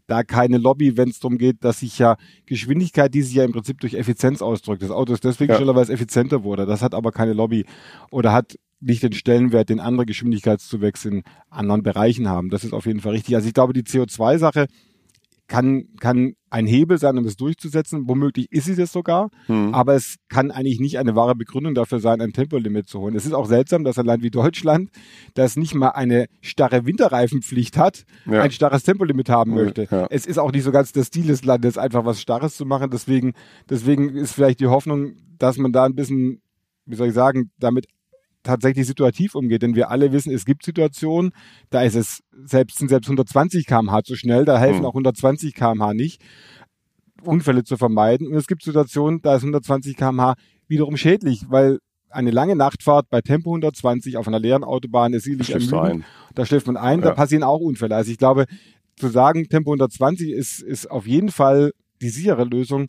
da 0.07 0.23
keine 0.23 0.59
Lobby, 0.59 0.97
wenn 0.97 1.09
es 1.09 1.21
darum 1.21 1.39
geht, 1.39 1.65
dass 1.65 1.81
sich 1.81 1.99
ja 1.99 2.17
Geschwindigkeit, 2.47 3.13
die 3.15 3.23
sich 3.23 3.35
ja 3.35 3.45
im 3.45 3.53
Prinzip 3.53 3.81
durch 3.81 3.95
Effizienz 3.95 4.43
ausdrückt. 4.43 4.83
Das 4.83 4.91
Auto 4.91 5.13
ist 5.13 5.25
deswegen 5.25 5.53
ja. 5.53 5.57
schneller, 5.57 5.75
weil 5.75 5.85
es 5.85 5.91
effizienter 5.91 6.45
wurde. 6.45 6.67
Das 6.67 6.83
hat 6.83 6.95
aber 6.95 7.13
keine 7.13 7.33
Lobby 7.33 7.65
oder 8.11 8.33
hat 8.33 8.57
nicht 8.81 9.03
den 9.03 9.13
Stellenwert, 9.13 9.69
den 9.69 9.81
andere 9.81 10.07
Geschwindigkeitszuwächse 10.07 11.09
in 11.09 11.23
anderen 11.51 11.83
Bereichen 11.83 12.29
haben. 12.29 12.51
Das 12.51 12.65
ist 12.65 12.73
auf 12.73 12.87
jeden 12.87 13.01
Fall 13.01 13.13
richtig. 13.13 13.35
Also 13.37 13.49
ich 13.49 13.55
glaube, 13.55 13.73
die 13.73 13.83
CO2-Sache 13.83 14.67
kann, 15.53 15.85
kann 16.01 16.33
ein 16.49 16.67
Hebel 16.67 16.97
sein, 16.97 17.19
um 17.19 17.27
es 17.27 17.37
durchzusetzen. 17.37 18.09
Womöglich 18.09 18.51
ist 18.51 18.65
sie 18.65 18.75
das 18.75 18.91
sogar, 18.91 19.29
mhm. 19.49 19.75
aber 19.75 19.95
es 19.95 20.17
kann 20.31 20.51
eigentlich 20.51 20.81
nicht 20.81 20.99
eine 20.99 21.15
wahre 21.15 21.35
Begründung 21.35 21.75
dafür 21.75 22.01
sein, 22.01 22.23
ein 22.23 22.33
Tempolimit 22.33 22.89
zu 22.89 23.01
holen. 23.01 23.15
Es 23.15 23.27
ist 23.27 23.35
auch 23.35 23.45
seltsam, 23.45 23.85
dass 23.85 23.99
ein 23.99 24.07
Land 24.07 24.23
wie 24.23 24.31
Deutschland, 24.31 24.89
das 25.35 25.57
nicht 25.57 25.75
mal 25.75 25.91
eine 25.91 26.25
starre 26.41 26.87
Winterreifenpflicht 26.87 27.77
hat, 27.77 28.05
ja. 28.25 28.41
ein 28.41 28.51
starres 28.51 28.83
Tempolimit 28.83 29.29
haben 29.29 29.53
möchte. 29.53 29.89
Ja. 29.91 30.07
Es 30.09 30.25
ist 30.25 30.39
auch 30.39 30.53
nicht 30.53 30.65
so 30.65 30.73
ganz 30.73 30.93
der 30.93 31.05
Stil 31.05 31.27
des 31.27 31.45
Landes, 31.45 31.77
einfach 31.77 32.07
was 32.07 32.19
Starres 32.19 32.57
zu 32.57 32.65
machen. 32.65 32.89
Deswegen, 32.91 33.35
deswegen 33.69 34.17
ist 34.17 34.33
vielleicht 34.33 34.61
die 34.61 34.69
Hoffnung, 34.69 35.17
dass 35.39 35.59
man 35.59 35.71
da 35.71 35.85
ein 35.85 35.95
bisschen, 35.95 36.41
wie 36.87 36.97
soll 36.97 37.09
ich 37.09 37.15
sagen, 37.15 37.51
damit 37.59 37.89
tatsächlich 38.43 38.87
situativ 38.87 39.35
umgeht. 39.35 39.63
Denn 39.63 39.75
wir 39.75 39.91
alle 39.91 40.13
wissen, 40.13 40.33
es 40.33 40.45
gibt 40.45 40.65
Situationen, 40.65 41.33
da 41.71 41.83
ist 41.83 41.95
es 41.95 42.23
selbst, 42.45 42.79
sind 42.79 42.89
selbst 42.89 43.09
120 43.09 43.67
kmh 43.67 44.03
zu 44.05 44.17
schnell, 44.17 44.45
da 44.45 44.59
helfen 44.59 44.81
mhm. 44.81 44.87
auch 44.87 44.95
120 44.95 45.55
kmh 45.55 45.95
nicht, 45.95 46.23
Unfälle 47.23 47.65
zu 47.65 47.77
vermeiden. 47.77 48.27
Und 48.27 48.35
es 48.35 48.47
gibt 48.47 48.63
Situationen, 48.63 49.23
da 49.23 49.37
ist 49.37 49.43
120 49.43 49.97
kmh 49.97 50.35
wiederum 50.69 50.97
schädlich, 50.97 51.47
weil 51.49 51.79
eine 52.11 52.31
lange 52.31 52.57
Nachtfahrt 52.57 53.09
bei 53.09 53.21
Tempo 53.21 53.51
120 53.51 54.17
auf 54.17 54.29
einer 54.29 54.39
leeren 54.39 54.65
Autobahn 54.65 55.15
ist 55.15 55.25
sicherlich 55.25 55.73
ermüdend. 55.73 56.05
Da 56.35 56.45
schläft 56.45 56.67
man 56.67 56.77
ein, 56.77 57.01
ja. 57.01 57.07
da 57.07 57.15
passieren 57.15 57.43
auch 57.43 57.61
Unfälle. 57.61 57.97
Also 57.97 58.11
ich 58.11 58.19
glaube, 58.19 58.47
zu 58.97 59.09
sagen, 59.09 59.49
Tempo 59.49 59.71
120 59.71 60.31
ist, 60.31 60.61
ist 60.61 60.91
auf 60.91 61.07
jeden 61.07 61.31
Fall 61.31 61.73
die 62.03 62.11
sichere 62.11 62.45
Lösung, 62.45 62.89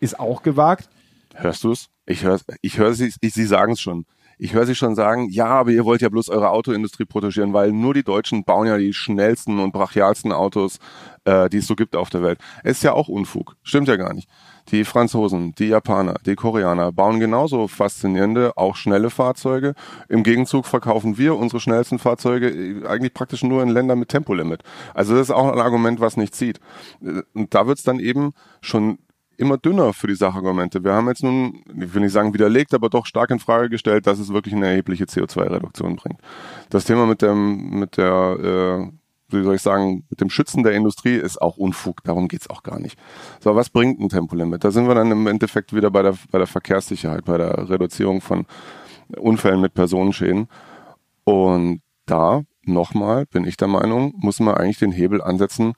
ist 0.00 0.18
auch 0.18 0.42
gewagt. 0.42 0.88
Hörst 1.34 1.64
du 1.64 1.72
es? 1.72 1.88
Ich 2.06 2.24
höre 2.24 2.40
ich 2.62 2.78
hör 2.78 2.94
sie, 2.94 3.12
ich, 3.20 3.34
sie 3.34 3.44
sagen 3.44 3.72
es 3.72 3.80
schon 3.80 4.06
ich 4.44 4.52
höre 4.52 4.66
sie 4.66 4.74
schon 4.74 4.94
sagen, 4.94 5.30
ja, 5.30 5.46
aber 5.46 5.70
ihr 5.70 5.86
wollt 5.86 6.02
ja 6.02 6.10
bloß 6.10 6.28
eure 6.28 6.50
Autoindustrie 6.50 7.06
protegieren, 7.06 7.54
weil 7.54 7.72
nur 7.72 7.94
die 7.94 8.02
Deutschen 8.02 8.44
bauen 8.44 8.66
ja 8.66 8.76
die 8.76 8.92
schnellsten 8.92 9.58
und 9.58 9.72
brachialsten 9.72 10.32
Autos, 10.32 10.80
äh, 11.24 11.48
die 11.48 11.56
es 11.56 11.66
so 11.66 11.74
gibt 11.74 11.96
auf 11.96 12.10
der 12.10 12.22
Welt. 12.22 12.38
Ist 12.62 12.82
ja 12.82 12.92
auch 12.92 13.08
Unfug. 13.08 13.56
Stimmt 13.62 13.88
ja 13.88 13.96
gar 13.96 14.12
nicht. 14.12 14.28
Die 14.68 14.84
Franzosen, 14.84 15.54
die 15.54 15.68
Japaner, 15.68 16.16
die 16.26 16.34
Koreaner 16.34 16.92
bauen 16.92 17.20
genauso 17.20 17.68
faszinierende, 17.68 18.58
auch 18.58 18.76
schnelle 18.76 19.08
Fahrzeuge. 19.08 19.74
Im 20.10 20.22
Gegenzug 20.22 20.66
verkaufen 20.66 21.16
wir 21.16 21.36
unsere 21.36 21.60
schnellsten 21.60 21.98
Fahrzeuge 21.98 22.50
äh, 22.50 22.86
eigentlich 22.86 23.14
praktisch 23.14 23.44
nur 23.44 23.62
in 23.62 23.70
Ländern 23.70 23.98
mit 23.98 24.10
Tempolimit. 24.10 24.62
Also 24.92 25.14
das 25.14 25.28
ist 25.28 25.34
auch 25.34 25.50
ein 25.50 25.58
Argument, 25.58 26.00
was 26.00 26.18
nicht 26.18 26.34
zieht. 26.34 26.60
Äh, 27.02 27.22
und 27.32 27.54
da 27.54 27.66
wird's 27.66 27.82
dann 27.82 27.98
eben 27.98 28.34
schon 28.60 28.98
immer 29.36 29.58
dünner 29.58 29.92
für 29.92 30.06
die 30.06 30.14
Sachargumente. 30.14 30.82
Wir 30.84 30.92
haben 30.92 31.08
jetzt 31.08 31.22
nun, 31.22 31.62
ich 31.80 31.94
will 31.94 32.02
nicht 32.02 32.12
sagen 32.12 32.34
widerlegt, 32.34 32.74
aber 32.74 32.88
doch 32.88 33.06
stark 33.06 33.30
in 33.30 33.38
Frage 33.38 33.68
gestellt, 33.68 34.06
dass 34.06 34.18
es 34.18 34.32
wirklich 34.32 34.54
eine 34.54 34.66
erhebliche 34.66 35.04
CO2-Reduktion 35.04 35.96
bringt. 35.96 36.20
Das 36.70 36.84
Thema 36.84 37.06
mit 37.06 37.22
dem, 37.22 37.78
mit 37.78 37.96
der, 37.96 38.90
äh, 38.90 39.34
wie 39.34 39.42
soll 39.42 39.56
ich 39.56 39.62
sagen, 39.62 40.04
mit 40.08 40.20
dem 40.20 40.30
Schützen 40.30 40.62
der 40.62 40.72
Industrie 40.72 41.16
ist 41.16 41.40
auch 41.40 41.56
Unfug. 41.56 42.02
Darum 42.04 42.28
geht's 42.28 42.50
auch 42.50 42.62
gar 42.62 42.78
nicht. 42.78 42.98
So, 43.40 43.54
was 43.54 43.70
bringt 43.70 44.00
ein 44.00 44.08
Tempolimit? 44.08 44.64
Da 44.64 44.70
sind 44.70 44.86
wir 44.86 44.94
dann 44.94 45.10
im 45.10 45.26
Endeffekt 45.26 45.74
wieder 45.74 45.90
bei 45.90 46.02
der, 46.02 46.14
bei 46.30 46.38
der 46.38 46.46
Verkehrssicherheit, 46.46 47.24
bei 47.24 47.38
der 47.38 47.68
Reduzierung 47.68 48.20
von 48.20 48.46
Unfällen 49.16 49.60
mit 49.60 49.74
Personenschäden. 49.74 50.48
Und 51.24 51.80
da, 52.06 52.42
nochmal, 52.64 53.26
bin 53.26 53.46
ich 53.46 53.56
der 53.56 53.68
Meinung, 53.68 54.14
muss 54.16 54.40
man 54.40 54.54
eigentlich 54.54 54.78
den 54.78 54.92
Hebel 54.92 55.22
ansetzen, 55.22 55.74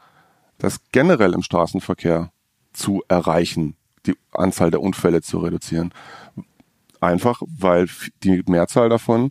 dass 0.58 0.80
generell 0.90 1.34
im 1.34 1.42
Straßenverkehr 1.42 2.30
zu 2.76 3.02
erreichen, 3.09 3.76
die 4.06 4.14
Anzahl 4.33 4.71
der 4.71 4.80
Unfälle 4.80 5.23
zu 5.23 5.38
reduzieren. 5.38 5.92
Einfach, 7.00 7.42
weil 7.47 7.88
die 8.23 8.42
Mehrzahl 8.47 8.88
davon 8.88 9.30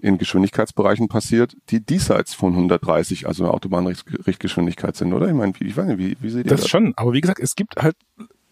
in 0.00 0.18
Geschwindigkeitsbereichen 0.18 1.08
passiert, 1.08 1.56
die 1.68 1.84
diesseits 1.84 2.34
von 2.34 2.52
130, 2.52 3.26
also 3.28 3.48
Autobahnrichtgeschwindigkeit 3.48 4.96
sind, 4.96 5.12
oder? 5.12 5.28
Ich 5.28 5.34
meine, 5.34 5.52
ich 5.60 5.76
weiß 5.76 5.86
nicht, 5.86 5.98
wie, 5.98 6.16
wie 6.20 6.30
seht 6.30 6.46
ihr 6.46 6.50
das? 6.50 6.62
Das 6.62 6.70
schon, 6.70 6.94
aber 6.96 7.12
wie 7.12 7.20
gesagt, 7.20 7.40
es 7.40 7.54
gibt 7.54 7.76
halt 7.76 7.96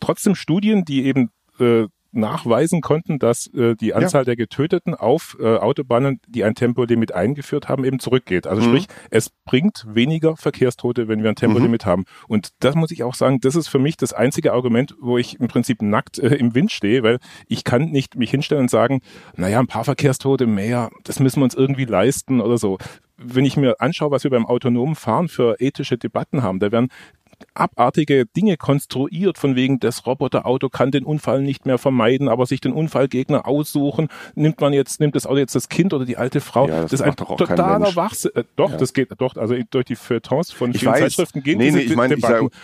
trotzdem 0.01 0.35
Studien, 0.35 0.85
die 0.85 1.05
eben 1.07 1.31
äh, 1.59 1.87
nachweisen 2.15 2.81
konnten, 2.81 3.19
dass 3.19 3.47
äh, 3.49 3.75
die 3.75 3.95
Anzahl 3.95 4.23
ja. 4.23 4.27
der 4.27 4.37
Getöteten 4.37 4.95
auf 4.95 5.37
äh, 5.41 5.57
Autobahnen, 5.57 6.21
die 6.29 6.45
ein 6.45 6.55
Tempolimit 6.55 7.13
eingeführt 7.13 7.69
haben, 7.69 7.85
eben 7.85 7.99
zurückgeht. 7.99 8.47
Also 8.47 8.63
mhm. 8.63 8.67
sprich, 8.67 8.87
es 9.11 9.31
bringt 9.45 9.85
weniger 9.89 10.37
Verkehrstote, 10.37 11.09
wenn 11.09 11.23
wir 11.23 11.31
ein 11.31 11.37
Tempolimit 11.37 11.85
mhm. 11.85 11.91
haben. 11.91 12.05
Und 12.29 12.51
das 12.61 12.75
muss 12.75 12.91
ich 12.91 13.03
auch 13.03 13.15
sagen, 13.15 13.41
das 13.41 13.57
ist 13.57 13.69
für 13.69 13.79
mich 13.79 13.97
das 13.97 14.13
einzige 14.13 14.53
Argument, 14.53 14.95
wo 15.01 15.19
ich 15.19 15.41
im 15.41 15.49
Prinzip 15.49 15.83
nackt 15.83 16.19
äh, 16.19 16.35
im 16.35 16.55
Wind 16.55 16.73
stehe, 16.73 17.03
weil 17.03 17.19
ich 17.49 17.65
kann 17.65 17.91
nicht 17.91 18.17
mich 18.17 18.31
hinstellen 18.31 18.63
und 18.63 18.71
sagen, 18.71 19.01
naja, 19.37 19.59
ein 19.59 19.67
paar 19.67 19.85
Verkehrstote 19.85 20.47
mehr, 20.47 20.91
das 21.05 21.21
müssen 21.21 21.41
wir 21.41 21.45
uns 21.45 21.55
irgendwie 21.55 21.85
leisten 21.85 22.41
oder 22.41 22.59
so 22.59 22.79
wenn 23.17 23.45
ich 23.45 23.57
mir 23.57 23.81
anschaue, 23.81 24.11
was 24.11 24.25
wir 24.25 24.31
beim 24.31 24.47
autonomen 24.47 24.97
Fahren 24.97 25.29
für 25.29 25.61
ethische 25.61 25.97
Debatten 25.97 26.43
haben, 26.43 26.59
da 26.59 26.73
werden 26.73 26.89
abartige 27.55 28.27
Dinge 28.27 28.57
konstruiert, 28.57 29.39
von 29.39 29.57
wegen 29.57 29.81
das 29.81 30.07
Roboterauto 30.07 30.69
kann 30.69 30.91
den 30.91 31.05
Unfall 31.05 31.43
nicht 31.43 31.67
mehr 31.67 31.79
vermeiden, 31.79 32.29
aber 32.29 32.47
sich 32.47 32.61
den 32.61 32.73
Unfallgegner 32.73 33.47
aussuchen. 33.47 34.09
Nimmt 34.35 34.61
man 34.61 34.73
jetzt, 34.73 35.01
nimmt 35.01 35.15
das 35.15 35.27
Auto 35.27 35.39
jetzt 35.39 35.55
das 35.55 35.69
Kind 35.69 35.93
oder 35.93 36.05
die 36.05 36.17
alte 36.17 36.41
Frau? 36.41 36.69
Ja, 36.69 36.83
das, 36.83 36.91
das 36.91 37.01
ist 37.01 37.07
ein 37.07 37.17
totaler 37.17 37.95
Wachsinn. 37.97 38.33
Äh, 38.35 38.45
doch, 38.57 38.71
ja. 38.71 38.77
das 38.77 38.93
geht 38.93 39.11
doch, 39.19 39.37
also 39.37 39.55
durch 39.71 39.85
die 39.85 39.97
Feuilletons 39.97 40.53
von 40.53 40.71
ich 40.71 40.81
vielen 40.81 40.93
weiß. 40.93 41.01
Zeitschriften 41.01 41.43
gehen 41.43 41.59
nee, 41.59 41.67
diese 41.67 41.79
nee, 41.79 41.85
ich 41.85 41.97
meine, 41.97 42.17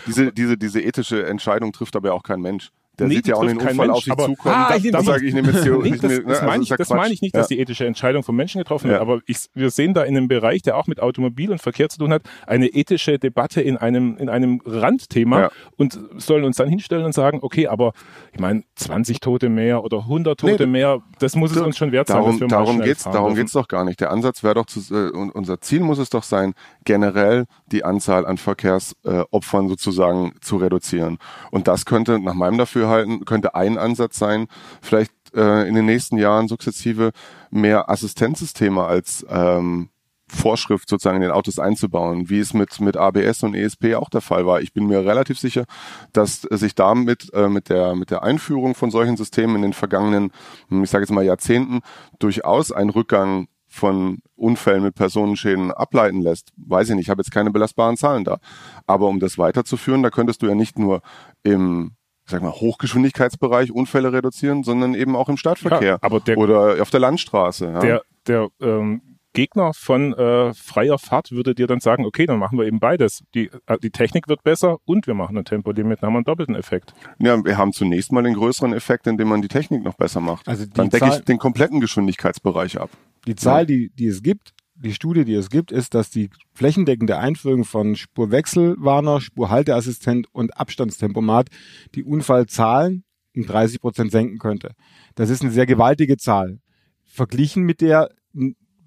diese, 0.07 0.31
diese, 0.31 0.57
diese 0.57 0.81
ethische 0.81 1.25
Entscheidung 1.25 1.71
trifft 1.71 1.95
aber 1.95 2.13
auch 2.13 2.23
kein 2.23 2.41
Mensch. 2.41 2.71
Der 3.01 3.07
nee, 3.07 3.15
sieht 3.15 3.27
ja 3.27 3.35
auch 3.35 3.41
den 3.41 3.57
Unfall 3.57 3.73
Mensch, 3.73 3.89
auf 3.89 4.03
sich 4.03 4.13
zukommen. 4.13 4.37
Ah, 4.43 4.69
das, 4.69 4.83
das 4.83 5.05
sage 5.05 5.25
ich 5.25 5.33
jetzt 5.33 5.63
hier, 5.63 5.77
nee, 5.77 5.89
das, 5.89 6.01
ne, 6.03 6.23
das, 6.23 6.41
meine 6.43 6.61
ich, 6.61 6.69
das 6.69 6.89
meine 6.89 7.11
ich 7.11 7.21
nicht, 7.23 7.35
dass 7.35 7.49
ja. 7.49 7.55
die 7.55 7.61
ethische 7.61 7.87
Entscheidung 7.87 8.21
vom 8.21 8.35
Menschen 8.35 8.59
getroffen 8.59 8.91
wird, 8.91 9.01
aber 9.01 9.21
ich, 9.25 9.37
wir 9.55 9.71
sehen 9.71 9.95
da 9.95 10.03
in 10.03 10.15
einem 10.15 10.27
Bereich, 10.27 10.61
der 10.61 10.77
auch 10.77 10.85
mit 10.85 10.99
Automobil 10.99 11.51
und 11.51 11.59
Verkehr 11.59 11.89
zu 11.89 11.97
tun 11.97 12.13
hat, 12.13 12.21
eine 12.45 12.67
ethische 12.67 13.17
Debatte 13.17 13.59
in 13.59 13.77
einem, 13.77 14.17
in 14.17 14.29
einem 14.29 14.61
Randthema 14.65 15.39
ja. 15.39 15.51
und 15.77 15.99
sollen 16.17 16.43
uns 16.43 16.57
dann 16.57 16.69
hinstellen 16.69 17.05
und 17.05 17.13
sagen, 17.13 17.39
okay, 17.41 17.65
aber 17.65 17.93
ich 18.33 18.39
meine, 18.39 18.63
20 18.75 19.19
Tote 19.19 19.49
mehr 19.49 19.83
oder 19.83 19.99
100 19.99 20.39
Tote 20.39 20.67
nee, 20.67 20.71
mehr, 20.71 21.01
das 21.17 21.35
muss 21.35 21.55
es 21.55 21.57
uns 21.57 21.77
schon 21.77 21.91
wert 21.91 22.11
darum, 22.11 22.31
sein. 22.31 22.33
Dass 22.33 22.41
wir 22.41 22.47
darum 22.47 22.81
geht's, 22.81 23.03
darum 23.03 23.33
geht's 23.33 23.53
doch 23.53 23.67
gar 23.67 23.83
nicht. 23.83 23.99
Der 23.99 24.11
Ansatz 24.11 24.43
wäre 24.43 24.53
doch, 24.53 24.67
zu, 24.67 24.79
äh, 24.93 25.09
unser 25.09 25.59
Ziel 25.61 25.79
muss 25.79 25.97
es 25.97 26.11
doch 26.11 26.23
sein, 26.23 26.53
generell 26.85 27.45
die 27.71 27.83
Anzahl 27.83 28.27
an 28.27 28.37
Verkehrsopfern 28.37 29.65
äh, 29.65 29.69
sozusagen 29.69 30.33
zu 30.41 30.57
reduzieren. 30.57 31.17
Und 31.49 31.67
das 31.67 31.85
könnte 31.85 32.19
nach 32.19 32.35
meinem 32.35 32.59
Dafürhalten, 32.59 32.90
könnte 33.25 33.55
ein 33.55 33.77
Ansatz 33.77 34.17
sein, 34.17 34.47
vielleicht 34.81 35.11
äh, 35.33 35.67
in 35.67 35.75
den 35.75 35.85
nächsten 35.85 36.17
Jahren 36.17 36.47
sukzessive 36.47 37.11
mehr 37.49 37.89
Assistenzsysteme 37.89 38.83
als 38.83 39.25
ähm, 39.29 39.89
Vorschrift 40.31 40.89
sozusagen 40.89 41.17
in 41.17 41.23
den 41.23 41.31
Autos 41.31 41.59
einzubauen, 41.59 42.29
wie 42.29 42.39
es 42.39 42.53
mit, 42.53 42.79
mit 42.79 42.95
ABS 42.95 43.43
und 43.43 43.53
ESP 43.53 43.95
auch 43.95 44.09
der 44.09 44.21
Fall 44.21 44.45
war. 44.45 44.61
Ich 44.61 44.73
bin 44.73 44.87
mir 44.87 45.05
relativ 45.05 45.37
sicher, 45.37 45.65
dass 46.13 46.41
sich 46.41 46.73
damit 46.73 47.33
äh, 47.33 47.49
mit, 47.49 47.69
der, 47.69 47.95
mit 47.95 48.11
der 48.11 48.23
Einführung 48.23 48.73
von 48.73 48.91
solchen 48.91 49.17
Systemen 49.17 49.57
in 49.57 49.61
den 49.63 49.73
vergangenen, 49.73 50.31
ich 50.69 50.89
sage 50.89 51.03
jetzt 51.03 51.11
mal 51.11 51.25
Jahrzehnten, 51.25 51.81
durchaus 52.19 52.71
ein 52.71 52.89
Rückgang 52.89 53.47
von 53.67 54.19
Unfällen 54.35 54.83
mit 54.83 54.95
Personenschäden 54.95 55.71
ableiten 55.71 56.21
lässt. 56.21 56.51
Weiß 56.57 56.89
ich 56.89 56.95
nicht, 56.95 57.05
ich 57.05 57.09
habe 57.09 57.21
jetzt 57.21 57.31
keine 57.31 57.51
belastbaren 57.51 57.95
Zahlen 57.95 58.23
da. 58.23 58.39
Aber 58.85 59.07
um 59.07 59.19
das 59.19 59.37
weiterzuführen, 59.37 60.03
da 60.03 60.09
könntest 60.09 60.41
du 60.41 60.47
ja 60.47 60.55
nicht 60.55 60.77
nur 60.77 61.01
im 61.43 61.91
sag 62.31 62.41
mal, 62.41 62.51
Hochgeschwindigkeitsbereich 62.51 63.71
Unfälle 63.71 64.11
reduzieren, 64.11 64.63
sondern 64.63 64.95
eben 64.95 65.15
auch 65.15 65.29
im 65.29 65.37
Stadtverkehr 65.37 65.87
ja, 65.87 65.97
aber 66.01 66.19
der, 66.19 66.37
oder 66.37 66.81
auf 66.81 66.89
der 66.89 66.99
Landstraße. 66.99 67.65
Ja. 67.65 67.79
Der, 67.79 68.01
der 68.27 68.47
ähm, 68.61 69.01
Gegner 69.33 69.71
von 69.73 70.13
äh, 70.13 70.53
freier 70.53 70.97
Fahrt 70.97 71.31
würde 71.31 71.55
dir 71.55 71.67
dann 71.67 71.79
sagen, 71.79 72.05
okay, 72.05 72.25
dann 72.25 72.37
machen 72.37 72.57
wir 72.57 72.65
eben 72.65 72.79
beides. 72.79 73.23
Die, 73.33 73.49
äh, 73.65 73.77
die 73.81 73.91
Technik 73.91 74.27
wird 74.27 74.43
besser 74.43 74.77
und 74.85 75.07
wir 75.07 75.13
machen 75.13 75.37
ein 75.37 75.45
Tempolimit, 75.45 76.01
dann 76.01 76.07
haben 76.07 76.13
wir 76.13 76.17
einen 76.17 76.25
doppelten 76.25 76.55
Effekt. 76.55 76.93
Ja, 77.19 77.43
wir 77.43 77.57
haben 77.57 77.71
zunächst 77.71 78.11
mal 78.11 78.23
den 78.23 78.33
größeren 78.33 78.73
Effekt, 78.73 79.07
indem 79.07 79.29
man 79.29 79.41
die 79.41 79.47
Technik 79.47 79.83
noch 79.83 79.95
besser 79.95 80.19
macht. 80.19 80.47
Also 80.47 80.65
dann 80.65 80.89
decke 80.89 81.07
ich 81.07 81.19
den 81.23 81.37
kompletten 81.37 81.79
Geschwindigkeitsbereich 81.79 82.79
ab. 82.79 82.89
Die 83.27 83.35
Zahl, 83.35 83.61
ja. 83.61 83.65
die, 83.65 83.89
die 83.89 84.07
es 84.07 84.21
gibt, 84.21 84.53
die 84.81 84.93
Studie, 84.93 85.25
die 85.25 85.33
es 85.33 85.49
gibt, 85.49 85.71
ist, 85.71 85.93
dass 85.93 86.09
die 86.09 86.29
flächendeckende 86.53 87.17
Einführung 87.17 87.63
von 87.63 87.95
Spurwechselwarner, 87.95 89.21
Spurhalteassistent 89.21 90.27
und 90.33 90.57
Abstandstempomat 90.57 91.49
die 91.95 92.03
Unfallzahlen 92.03 93.03
um 93.35 93.45
30 93.45 93.79
Prozent 93.79 94.11
senken 94.11 94.39
könnte. 94.39 94.71
Das 95.15 95.29
ist 95.29 95.41
eine 95.41 95.51
sehr 95.51 95.65
gewaltige 95.65 96.17
Zahl. 96.17 96.59
Verglichen 97.05 97.63
mit 97.63 97.81
der, 97.81 98.09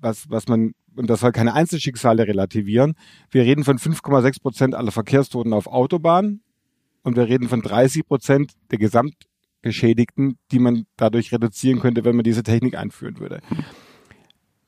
was, 0.00 0.28
was 0.28 0.48
man, 0.48 0.72
und 0.96 1.08
das 1.08 1.20
soll 1.20 1.32
keine 1.32 1.54
Einzelschicksale 1.54 2.26
relativieren, 2.26 2.94
wir 3.30 3.42
reden 3.42 3.64
von 3.64 3.78
5,6 3.78 4.42
Prozent 4.42 4.74
aller 4.74 4.92
Verkehrstoten 4.92 5.52
auf 5.52 5.66
Autobahnen 5.66 6.42
und 7.02 7.16
wir 7.16 7.28
reden 7.28 7.48
von 7.48 7.62
30 7.62 8.06
Prozent 8.06 8.52
der 8.70 8.78
Gesamtgeschädigten, 8.78 10.38
die 10.50 10.58
man 10.58 10.86
dadurch 10.96 11.32
reduzieren 11.32 11.80
könnte, 11.80 12.04
wenn 12.04 12.16
man 12.16 12.24
diese 12.24 12.42
Technik 12.42 12.76
einführen 12.76 13.18
würde 13.20 13.40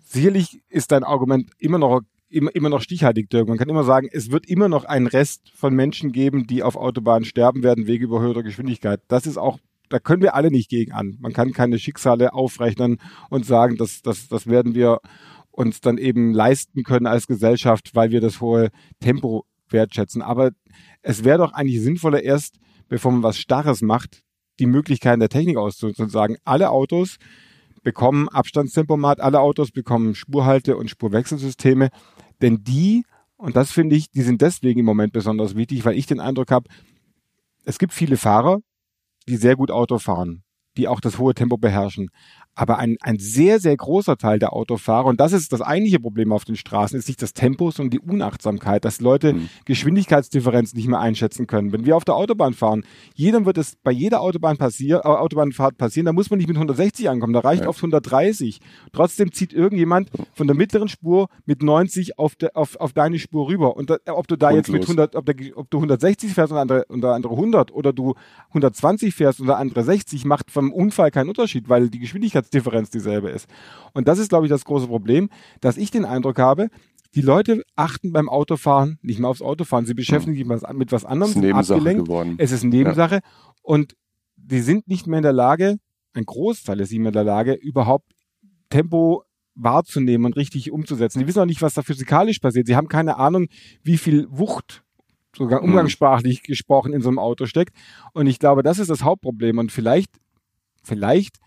sicherlich 0.06 0.62
ist 0.68 0.92
dein 0.92 1.04
Argument 1.04 1.50
immer 1.58 1.78
noch 1.78 2.00
immer, 2.28 2.54
immer 2.54 2.68
noch 2.68 2.82
stichhaltig, 2.82 3.30
Dirk. 3.30 3.48
Man 3.48 3.58
kann 3.58 3.68
immer 3.68 3.84
sagen, 3.84 4.08
es 4.10 4.30
wird 4.30 4.46
immer 4.46 4.68
noch 4.68 4.84
einen 4.84 5.06
Rest 5.06 5.50
von 5.54 5.75
Menschen 5.75 6.12
geben, 6.12 6.46
die 6.46 6.62
auf 6.62 6.76
Autobahnen 6.76 7.25
sterben 7.25 7.62
werden 7.62 7.86
wegen 7.86 8.04
überhöhter 8.04 8.42
Geschwindigkeit. 8.42 9.00
Das 9.08 9.26
ist 9.26 9.36
auch, 9.36 9.58
da 9.88 9.98
können 9.98 10.22
wir 10.22 10.34
alle 10.34 10.50
nicht 10.50 10.68
gegen 10.68 10.92
an. 10.92 11.16
Man 11.20 11.32
kann 11.32 11.52
keine 11.52 11.78
Schicksale 11.78 12.32
aufrechnen 12.32 12.98
und 13.30 13.46
sagen, 13.46 13.76
das, 13.76 14.02
das, 14.02 14.28
das 14.28 14.46
werden 14.46 14.75
wir 14.75 14.98
uns 15.50 15.80
dann 15.80 15.98
eben 15.98 16.32
leisten 16.32 16.82
können 16.82 17.06
als 17.06 17.26
Gesellschaft, 17.26 17.94
weil 17.94 18.10
wir 18.10 18.20
das 18.20 18.40
hohe 18.40 18.70
Tempo 19.00 19.44
wertschätzen. 19.70 20.20
Aber 20.20 20.50
es 21.02 21.25
wäre 21.25 21.38
doch 21.38 21.52
eigentlich 21.52 21.80
sinnvoller, 21.80 22.22
erst 22.22 22.58
bevor 22.88 23.12
man 23.12 23.22
was 23.22 23.38
Starres 23.38 23.82
macht, 23.82 24.22
die 24.58 24.66
Möglichkeiten 24.66 25.20
der 25.20 25.28
Technik 25.28 25.56
auszunutzen 25.56 26.04
und 26.04 26.10
sagen, 26.10 26.36
alle 26.44 26.70
Autos, 26.70 27.16
bekommen 27.87 28.28
Abstandstempomat, 28.28 29.21
alle 29.21 29.38
Autos 29.38 29.71
bekommen 29.71 30.16
Spurhalte 30.16 30.76
und 30.76 30.90
Spurwechselsysteme, 30.90 31.90
denn 32.43 32.64
die, 32.64 33.05
und 33.37 33.55
das 33.55 33.71
finde 33.71 33.95
ich, 33.95 34.11
die 34.11 34.23
sind 34.23 34.43
deswegen 34.43 34.81
im 34.81 34.87
Moment 34.87 35.12
besonders 35.12 35.55
wichtig, 35.55 35.85
weil 35.85 35.97
ich 35.97 36.07
den 36.07 36.19
Eindruck 36.19 36.50
habe, 36.50 36.69
es 37.64 37.78
gibt 37.78 37.93
viele 37.93 38.16
Fahrer, 38.16 38.59
die 39.28 39.37
sehr 39.37 39.55
gut 39.55 39.71
Auto 39.71 40.00
fahren, 40.00 40.43
die 40.76 40.88
auch 40.88 40.99
das 40.99 41.21
hohe 41.21 41.33
Tempo 41.33 41.59
beherrschen. 41.59 42.09
Aber 42.56 42.78
ein, 42.78 42.96
ein 43.02 43.18
sehr, 43.18 43.60
sehr 43.60 43.76
großer 43.76 44.16
Teil 44.16 44.38
der 44.38 44.54
Autofahrer, 44.54 45.06
und 45.06 45.20
das 45.20 45.32
ist 45.32 45.52
das 45.52 45.60
eigentliche 45.60 46.00
Problem 46.00 46.32
auf 46.32 46.46
den 46.46 46.56
Straßen, 46.56 46.98
ist 46.98 47.06
nicht 47.06 47.20
das 47.20 47.34
Tempo, 47.34 47.70
sondern 47.70 47.90
die 47.90 48.00
Unachtsamkeit, 48.00 48.84
dass 48.86 49.00
Leute 49.00 49.34
mhm. 49.34 49.48
Geschwindigkeitsdifferenz 49.66 50.72
nicht 50.75 50.88
mehr 50.88 50.98
einschätzen 50.98 51.46
können. 51.46 51.72
Wenn 51.72 51.84
wir 51.84 51.96
auf 51.96 52.04
der 52.06 52.16
Autobahn 52.16 52.54
fahren, 52.54 52.84
jedem 53.14 53.44
wird 53.44 53.58
es 53.58 53.76
bei 53.76 53.90
jeder 53.90 54.22
Autobahn 54.22 54.56
passier, 54.56 55.02
äh, 55.04 55.08
Autobahnfahrt 55.08 55.76
passieren, 55.76 56.06
da 56.06 56.12
muss 56.12 56.30
man 56.30 56.38
nicht 56.38 56.48
mit 56.48 56.56
160 56.56 57.10
ankommen, 57.10 57.34
da 57.34 57.40
reicht 57.40 57.62
ja. 57.62 57.68
oft 57.68 57.78
130. 57.78 58.60
Trotzdem 58.92 59.32
zieht 59.32 59.52
irgendjemand 59.52 60.10
von 60.32 60.46
der 60.46 60.56
mittleren 60.56 60.88
Spur 60.88 61.28
mit 61.44 61.62
90 61.62 62.18
auf, 62.18 62.36
de, 62.36 62.50
auf, 62.54 62.76
auf 62.76 62.94
deine 62.94 63.18
Spur 63.18 63.48
rüber. 63.48 63.76
Und 63.76 63.90
da, 63.90 63.98
ob 64.06 64.28
du 64.28 64.36
da 64.36 64.48
Grundlos. 64.48 64.66
jetzt 64.66 64.72
mit 64.72 64.82
100, 64.82 65.16
ob, 65.16 65.26
der, 65.26 65.36
ob 65.56 65.70
du 65.70 65.76
160 65.76 66.32
fährst 66.32 66.52
und 66.52 66.56
der 66.56 66.62
andere, 66.62 66.84
und 66.86 67.02
der 67.02 67.10
andere 67.10 67.34
100 67.34 67.72
oder 67.72 67.92
du 67.92 68.14
120 68.48 69.14
fährst 69.14 69.40
und 69.40 69.46
der 69.46 69.58
andere 69.58 69.84
60, 69.84 70.25
macht 70.25 70.52
beim 70.54 70.72
Unfall 70.72 71.10
keinen 71.10 71.28
Unterschied, 71.28 71.68
weil 71.68 71.90
die 71.90 71.98
Geschwindigkeitsdifferenz 72.47 72.91
dieselbe 72.91 73.31
ist. 73.31 73.49
Und 73.93 74.09
das 74.09 74.19
ist, 74.19 74.29
glaube 74.29 74.47
ich, 74.47 74.50
das 74.50 74.65
große 74.65 74.87
Problem, 74.87 75.29
dass 75.61 75.76
ich 75.76 75.91
den 75.91 76.05
Eindruck 76.05 76.38
habe, 76.38 76.69
die 77.15 77.21
Leute 77.23 77.62
achten 77.76 78.12
beim 78.12 78.29
Autofahren 78.29 78.99
nicht 79.03 79.19
mehr 79.19 79.31
aufs 79.31 79.43
Autofahren. 79.43 79.87
Sie 79.87 79.95
beschäftigen 79.95 80.37
sich 80.37 80.45
mit 80.45 80.93
was 80.93 81.05
anderem. 81.05 81.31
Es 81.31 81.37
ist 81.37 81.43
Nebensache 81.43 81.79
abgelenkt. 81.79 82.05
geworden. 82.05 82.35
Es 82.38 82.53
ist 82.53 82.62
eine 82.62 82.71
Nebensache. 82.71 83.15
Ja. 83.17 83.21
Und 83.62 83.97
die 84.37 84.61
sind 84.61 84.87
nicht 84.88 85.07
mehr 85.07 85.19
in 85.19 85.23
der 85.23 85.33
Lage, 85.33 85.79
ein 86.12 86.25
Großteil 86.25 86.81
ist 86.81 86.91
nicht 86.91 87.00
mehr 87.00 87.09
in 87.09 87.15
der 87.15 87.25
Lage, 87.25 87.55
überhaupt 87.55 88.12
Tempo 88.71 89.25
wahrzunehmen 89.55 90.26
und 90.26 90.37
richtig 90.37 90.71
umzusetzen. 90.71 91.19
Die 91.19 91.26
wissen 91.26 91.41
auch 91.41 91.47
nicht, 91.47 91.62
was 91.62 91.75
da 91.75 91.83
physikalisch 91.83 92.38
passiert. 92.38 92.67
Sie 92.67 92.76
haben 92.76 92.88
keine 92.88 93.17
Ahnung, 93.17 93.49
wie 93.83 93.97
viel 93.97 94.26
Wucht, 94.31 94.83
sogar 95.35 95.62
mhm. 95.62 95.71
umgangssprachlich 95.71 96.43
gesprochen, 96.43 96.93
in 96.93 97.00
so 97.00 97.09
einem 97.09 97.19
Auto 97.19 97.47
steckt. 97.47 97.75
Und 98.12 98.26
ich 98.26 98.38
glaube, 98.38 98.62
das 98.62 98.79
ist 98.79 98.91
das 98.91 99.03
Hauptproblem. 99.03 99.59
Und 99.59 99.73
vielleicht, 99.73 100.11
vielleicht 100.83 101.38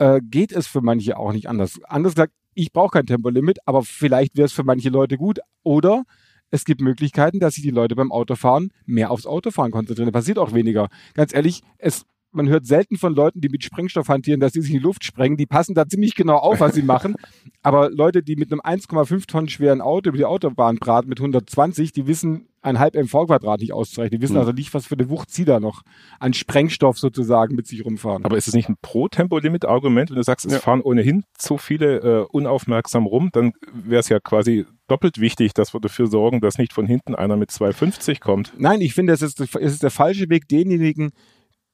äh, 0.00 0.20
geht 0.22 0.50
es 0.50 0.66
für 0.66 0.80
manche 0.80 1.16
auch 1.16 1.32
nicht 1.32 1.48
anders. 1.48 1.78
Anders 1.84 2.14
gesagt, 2.14 2.32
ich 2.54 2.72
brauche 2.72 2.92
kein 2.92 3.06
Tempolimit, 3.06 3.58
aber 3.66 3.82
vielleicht 3.82 4.36
wäre 4.36 4.46
es 4.46 4.52
für 4.52 4.64
manche 4.64 4.88
Leute 4.88 5.16
gut. 5.16 5.40
Oder 5.62 6.04
es 6.50 6.64
gibt 6.64 6.80
Möglichkeiten, 6.80 7.38
dass 7.38 7.54
sich 7.54 7.62
die 7.62 7.70
Leute 7.70 7.94
beim 7.94 8.10
Autofahren 8.10 8.72
mehr 8.86 9.10
aufs 9.10 9.26
Autofahren 9.26 9.70
konzentrieren. 9.70 10.10
Da 10.10 10.18
passiert 10.18 10.38
auch 10.38 10.52
weniger. 10.52 10.88
Ganz 11.14 11.32
ehrlich, 11.34 11.62
es 11.78 12.06
man 12.32 12.48
hört 12.48 12.66
selten 12.66 12.96
von 12.96 13.14
Leuten, 13.14 13.40
die 13.40 13.48
mit 13.48 13.64
Sprengstoff 13.64 14.08
hantieren, 14.08 14.40
dass 14.40 14.52
sie 14.52 14.60
sich 14.60 14.70
in 14.70 14.78
die 14.78 14.82
Luft 14.82 15.04
sprengen. 15.04 15.36
Die 15.36 15.46
passen 15.46 15.74
da 15.74 15.86
ziemlich 15.86 16.14
genau 16.14 16.36
auf, 16.36 16.60
was 16.60 16.74
sie 16.74 16.82
machen. 16.82 17.14
Aber 17.62 17.90
Leute, 17.90 18.22
die 18.22 18.36
mit 18.36 18.52
einem 18.52 18.60
1,5 18.60 19.26
Tonnen 19.26 19.48
schweren 19.48 19.80
Auto 19.80 20.08
über 20.08 20.18
die 20.18 20.24
Autobahn 20.24 20.76
braten 20.76 21.08
mit 21.08 21.18
120, 21.18 21.92
die 21.92 22.06
wissen 22.06 22.46
ein 22.62 22.78
halb 22.78 22.94
MV 22.94 23.26
Quadrat 23.26 23.60
nicht 23.60 23.72
auszurechnen. 23.72 24.18
Die 24.18 24.22
wissen 24.22 24.34
mhm. 24.34 24.40
also 24.40 24.52
nicht, 24.52 24.72
was 24.74 24.86
für 24.86 24.94
eine 24.94 25.08
Wucht 25.08 25.30
sie 25.30 25.44
da 25.44 25.60
noch 25.60 25.82
an 26.18 26.34
Sprengstoff 26.34 26.98
sozusagen 26.98 27.54
mit 27.54 27.66
sich 27.66 27.84
rumfahren. 27.84 28.24
Aber 28.24 28.36
ist 28.36 28.48
es 28.48 28.54
nicht 28.54 28.68
ein 28.68 28.76
Pro-Tempolimit-Argument, 28.82 30.10
wenn 30.10 30.16
du 30.16 30.22
sagst, 30.22 30.46
es 30.46 30.52
ja. 30.52 30.58
fahren 30.58 30.82
ohnehin 30.82 31.24
zu 31.36 31.58
viele 31.58 31.96
äh, 31.98 32.26
unaufmerksam 32.30 33.06
rum, 33.06 33.30
dann 33.32 33.52
wäre 33.72 34.00
es 34.00 34.08
ja 34.08 34.20
quasi 34.20 34.66
doppelt 34.88 35.20
wichtig, 35.20 35.54
dass 35.54 35.72
wir 35.72 35.80
dafür 35.80 36.06
sorgen, 36.06 36.40
dass 36.40 36.58
nicht 36.58 36.72
von 36.72 36.86
hinten 36.86 37.14
einer 37.14 37.36
mit 37.36 37.50
250 37.50 38.20
kommt. 38.20 38.52
Nein, 38.58 38.80
ich 38.80 38.92
finde, 38.92 39.12
es 39.12 39.22
ist, 39.22 39.40
es 39.40 39.54
ist 39.54 39.82
der 39.82 39.90
falsche 39.90 40.28
Weg, 40.28 40.48
denjenigen, 40.48 41.12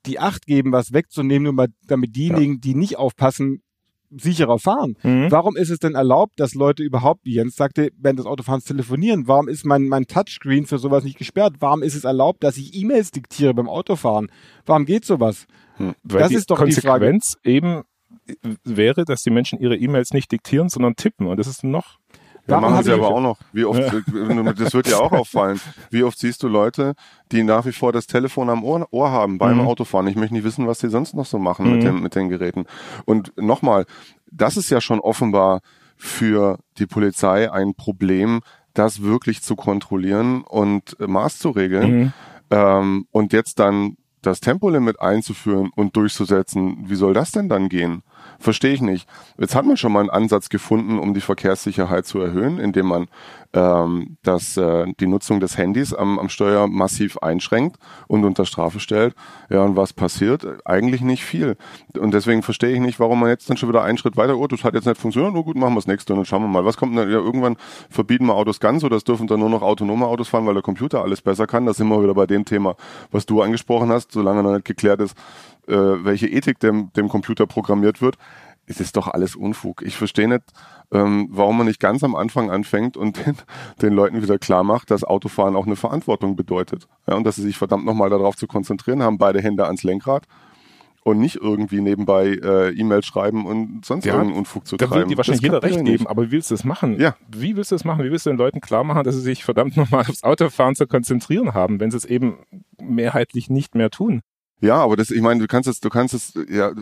die 0.06 0.18
Acht 0.18 0.46
geben, 0.46 0.72
was 0.72 0.92
wegzunehmen, 0.92 1.54
nur 1.54 1.66
damit 1.86 2.16
diejenigen, 2.16 2.54
ja. 2.54 2.60
die 2.60 2.74
nicht 2.74 2.96
aufpassen, 2.96 3.62
sicherer 4.10 4.58
fahren. 4.58 4.96
Mhm. 5.02 5.30
Warum 5.30 5.56
ist 5.56 5.70
es 5.70 5.78
denn 5.78 5.94
erlaubt, 5.94 6.38
dass 6.38 6.54
Leute 6.54 6.82
überhaupt, 6.82 7.24
wie 7.24 7.34
Jens 7.34 7.56
sagte, 7.56 7.90
während 7.98 8.18
des 8.18 8.26
Autofahrens 8.26 8.64
telefonieren? 8.64 9.26
Warum 9.26 9.48
ist 9.48 9.64
mein, 9.64 9.88
mein 9.88 10.06
Touchscreen 10.06 10.66
für 10.66 10.78
sowas 10.78 11.04
nicht 11.04 11.18
gesperrt? 11.18 11.56
Warum 11.60 11.82
ist 11.82 11.94
es 11.94 12.04
erlaubt, 12.04 12.44
dass 12.44 12.56
ich 12.56 12.74
E-Mails 12.74 13.10
diktiere 13.10 13.54
beim 13.54 13.68
Autofahren? 13.68 14.30
Warum 14.64 14.84
geht 14.84 15.04
sowas? 15.04 15.46
Hm. 15.76 15.94
Weil 16.02 16.20
das 16.20 16.32
ist 16.32 16.50
doch 16.50 16.58
Konsequenz 16.58 17.36
die 17.44 17.50
Frage. 17.50 17.56
eben 17.56 17.82
wäre, 18.64 19.04
dass 19.04 19.22
die 19.22 19.30
Menschen 19.30 19.60
ihre 19.60 19.76
E-Mails 19.76 20.12
nicht 20.12 20.30
diktieren, 20.32 20.68
sondern 20.68 20.96
tippen. 20.96 21.26
Und 21.26 21.38
das 21.38 21.46
ist 21.46 21.64
noch 21.64 21.98
ja, 22.48 22.60
machen 22.60 22.84
sie 22.84 22.92
aber 22.92 23.08
auch 23.08 23.20
noch. 23.20 23.38
Wie 23.52 23.64
oft, 23.64 23.80
das 23.80 24.74
wird 24.74 24.86
dir 24.86 25.00
auch 25.00 25.12
auffallen. 25.12 25.60
Wie 25.90 26.02
oft 26.02 26.18
siehst 26.18 26.42
du 26.42 26.48
Leute, 26.48 26.94
die 27.32 27.42
nach 27.42 27.66
wie 27.66 27.72
vor 27.72 27.92
das 27.92 28.06
Telefon 28.06 28.50
am 28.50 28.64
Ohr, 28.64 28.86
Ohr 28.90 29.10
haben 29.10 29.38
beim 29.38 29.58
mhm. 29.58 29.66
Autofahren? 29.66 30.06
Ich 30.06 30.16
möchte 30.16 30.34
nicht 30.34 30.44
wissen, 30.44 30.66
was 30.66 30.78
sie 30.78 30.88
sonst 30.88 31.14
noch 31.14 31.26
so 31.26 31.38
machen 31.38 31.66
mhm. 31.66 31.72
mit, 31.72 31.82
dem, 31.82 32.02
mit 32.02 32.14
den 32.14 32.28
Geräten. 32.28 32.66
Und 33.04 33.32
nochmal, 33.36 33.86
das 34.30 34.56
ist 34.56 34.70
ja 34.70 34.80
schon 34.80 35.00
offenbar 35.00 35.60
für 35.96 36.58
die 36.78 36.86
Polizei 36.86 37.50
ein 37.50 37.74
Problem, 37.74 38.40
das 38.74 39.02
wirklich 39.02 39.42
zu 39.42 39.56
kontrollieren 39.56 40.42
und 40.42 40.96
Maß 41.00 41.38
zu 41.38 41.50
regeln. 41.50 41.98
Mhm. 41.98 42.12
Ähm, 42.50 43.06
und 43.10 43.32
jetzt 43.32 43.58
dann 43.58 43.96
das 44.22 44.40
Tempolimit 44.40 45.00
einzuführen 45.00 45.70
und 45.74 45.96
durchzusetzen, 45.96 46.84
wie 46.88 46.96
soll 46.96 47.14
das 47.14 47.32
denn 47.32 47.48
dann 47.48 47.68
gehen? 47.68 48.02
Verstehe 48.38 48.72
ich 48.72 48.82
nicht. 48.82 49.08
Jetzt 49.38 49.54
hat 49.54 49.64
man 49.64 49.76
schon 49.76 49.92
mal 49.92 50.00
einen 50.00 50.10
Ansatz 50.10 50.48
gefunden, 50.48 50.98
um 50.98 51.14
die 51.14 51.20
Verkehrssicherheit 51.20 52.06
zu 52.06 52.20
erhöhen, 52.20 52.58
indem 52.58 52.86
man 52.86 53.08
ähm, 53.56 54.18
dass 54.22 54.56
äh, 54.56 54.86
die 55.00 55.06
Nutzung 55.06 55.40
des 55.40 55.56
Handys 55.56 55.94
am, 55.94 56.18
am 56.18 56.28
Steuer 56.28 56.68
massiv 56.68 57.18
einschränkt 57.18 57.78
und 58.06 58.24
unter 58.24 58.44
Strafe 58.44 58.80
stellt. 58.80 59.14
Ja, 59.48 59.62
und 59.62 59.76
was 59.76 59.92
passiert? 59.92 60.46
Eigentlich 60.64 61.00
nicht 61.00 61.24
viel. 61.24 61.56
Und 61.98 62.12
deswegen 62.12 62.42
verstehe 62.42 62.74
ich 62.74 62.80
nicht, 62.80 63.00
warum 63.00 63.20
man 63.20 63.30
jetzt 63.30 63.48
dann 63.48 63.56
schon 63.56 63.68
wieder 63.68 63.82
einen 63.82 63.98
Schritt 63.98 64.16
weiter, 64.16 64.36
oh, 64.36 64.46
das 64.46 64.62
hat 64.62 64.74
jetzt 64.74 64.86
nicht 64.86 65.00
funktioniert, 65.00 65.32
nur 65.32 65.44
gut, 65.44 65.56
machen 65.56 65.72
wir 65.72 65.76
das 65.76 65.86
nächste 65.86 66.12
und 66.12 66.18
dann 66.20 66.26
schauen 66.26 66.42
wir 66.42 66.48
mal. 66.48 66.64
Was 66.64 66.76
kommt 66.76 66.96
denn? 66.96 67.10
Ja, 67.10 67.16
irgendwann 67.16 67.56
verbieten 67.88 68.26
wir 68.26 68.34
Autos 68.34 68.60
ganz 68.60 68.84
oder 68.84 68.96
es 68.96 69.04
dürfen 69.04 69.26
dann 69.26 69.40
nur 69.40 69.50
noch 69.50 69.62
autonome 69.62 70.06
Autos 70.06 70.28
fahren, 70.28 70.46
weil 70.46 70.54
der 70.54 70.62
Computer 70.62 71.02
alles 71.02 71.22
besser 71.22 71.46
kann. 71.46 71.66
Da 71.66 71.72
sind 71.72 71.88
wir 71.88 72.02
wieder 72.02 72.14
bei 72.14 72.26
dem 72.26 72.44
Thema, 72.44 72.76
was 73.10 73.24
du 73.24 73.40
angesprochen 73.40 73.90
hast, 73.90 74.12
solange 74.12 74.42
noch 74.42 74.52
nicht 74.52 74.66
geklärt 74.66 75.00
ist, 75.00 75.16
äh, 75.68 76.04
welche 76.04 76.26
Ethik 76.28 76.58
dem, 76.60 76.92
dem 76.94 77.08
Computer 77.08 77.46
programmiert 77.46 78.00
wird, 78.00 78.16
ist 78.66 78.80
es 78.80 78.92
doch 78.92 79.08
alles 79.08 79.36
Unfug. 79.36 79.82
Ich 79.82 79.96
verstehe 79.96 80.28
nicht, 80.28 80.42
ähm, 80.92 81.28
warum 81.30 81.58
man 81.58 81.66
nicht 81.66 81.80
ganz 81.80 82.02
am 82.02 82.16
Anfang 82.16 82.50
anfängt 82.50 82.96
und 82.96 83.16
den, 83.26 83.36
den 83.80 83.92
Leuten 83.92 84.22
wieder 84.22 84.38
klar 84.38 84.64
macht, 84.64 84.90
dass 84.90 85.04
Autofahren 85.04 85.56
auch 85.56 85.66
eine 85.66 85.76
Verantwortung 85.76 86.36
bedeutet. 86.36 86.88
Ja, 87.06 87.14
und 87.14 87.24
dass 87.24 87.36
sie 87.36 87.42
sich 87.42 87.56
verdammt 87.56 87.84
nochmal 87.84 88.10
darauf 88.10 88.36
zu 88.36 88.46
konzentrieren 88.46 89.02
haben, 89.02 89.18
beide 89.18 89.40
Hände 89.40 89.66
ans 89.66 89.82
Lenkrad 89.82 90.26
und 91.06 91.20
nicht 91.20 91.36
irgendwie 91.36 91.80
nebenbei 91.80 92.40
äh, 92.42 92.70
E-Mails 92.70 93.06
schreiben 93.06 93.46
und 93.46 93.84
sonst 93.84 94.06
ja, 94.06 94.14
irgendeinen 94.14 94.40
Unfug 94.40 94.66
zu 94.66 94.76
da 94.76 94.86
treiben. 94.86 95.02
Da 95.02 95.06
will 95.06 95.10
dir 95.10 95.16
wahrscheinlich 95.16 95.42
jeder 95.42 95.62
recht 95.62 95.84
geben, 95.84 96.08
aber 96.08 96.24
wie 96.26 96.30
willst 96.32 96.50
du 96.50 96.54
das 96.54 96.64
machen? 96.64 96.98
Ja. 96.98 97.14
Wie 97.28 97.54
willst 97.54 97.70
du 97.70 97.76
das 97.76 97.84
machen? 97.84 98.04
Wie 98.04 98.10
willst 98.10 98.26
du 98.26 98.30
den 98.30 98.38
Leuten 98.38 98.60
klar 98.60 98.82
machen, 98.82 99.04
dass 99.04 99.14
sie 99.14 99.20
sich 99.20 99.44
verdammt 99.44 99.76
nochmal 99.76 100.00
aufs 100.00 100.24
Autofahren 100.24 100.74
zu 100.74 100.88
konzentrieren 100.88 101.54
haben, 101.54 101.78
wenn 101.78 101.92
sie 101.92 101.96
es 101.96 102.04
eben 102.04 102.38
mehrheitlich 102.80 103.48
nicht 103.48 103.76
mehr 103.76 103.90
tun? 103.90 104.22
Ja, 104.60 104.76
aber 104.76 104.96
das, 104.96 105.10
ich 105.10 105.20
meine, 105.20 105.40
du 105.40 105.46
kannst 105.46 105.68
es, 105.68 105.80
du 105.80 105.90
kannst 105.90 106.14
es, 106.14 106.32
ja, 106.48 106.72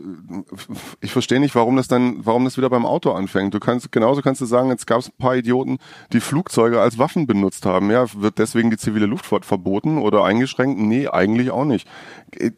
ich 1.01 1.11
verstehe 1.11 1.41
nicht, 1.41 1.57
warum 1.57 1.75
das 1.75 1.89
dann, 1.89 2.25
warum 2.25 2.45
das 2.45 2.57
wieder 2.57 2.71
beim 2.71 2.87
Auto 2.87 3.11
anfängt. 3.11 3.53
Du 3.53 3.59
kannst, 3.59 3.91
genauso 3.91 4.23
kannst 4.23 4.41
du 4.41 4.45
sagen, 4.47 4.69
jetzt 4.71 4.87
gab 4.87 5.01
es 5.01 5.09
ein 5.09 5.19
paar 5.19 5.37
Idioten, 5.37 5.79
die 6.13 6.21
Flugzeuge 6.21 6.81
als 6.81 6.99
Waffen 6.99 7.27
benutzt 7.27 7.67
haben. 7.67 7.91
Ja, 7.91 8.07
wird 8.15 8.39
deswegen 8.39 8.71
die 8.71 8.77
zivile 8.77 9.07
Luftfahrt 9.07 9.45
verboten 9.45 9.99
oder 9.99 10.25
eingeschränkt? 10.25 10.79
Nee, 10.79 11.09
eigentlich 11.09 11.51
auch 11.51 11.65
nicht. 11.65 11.89
Ich, 12.39 12.53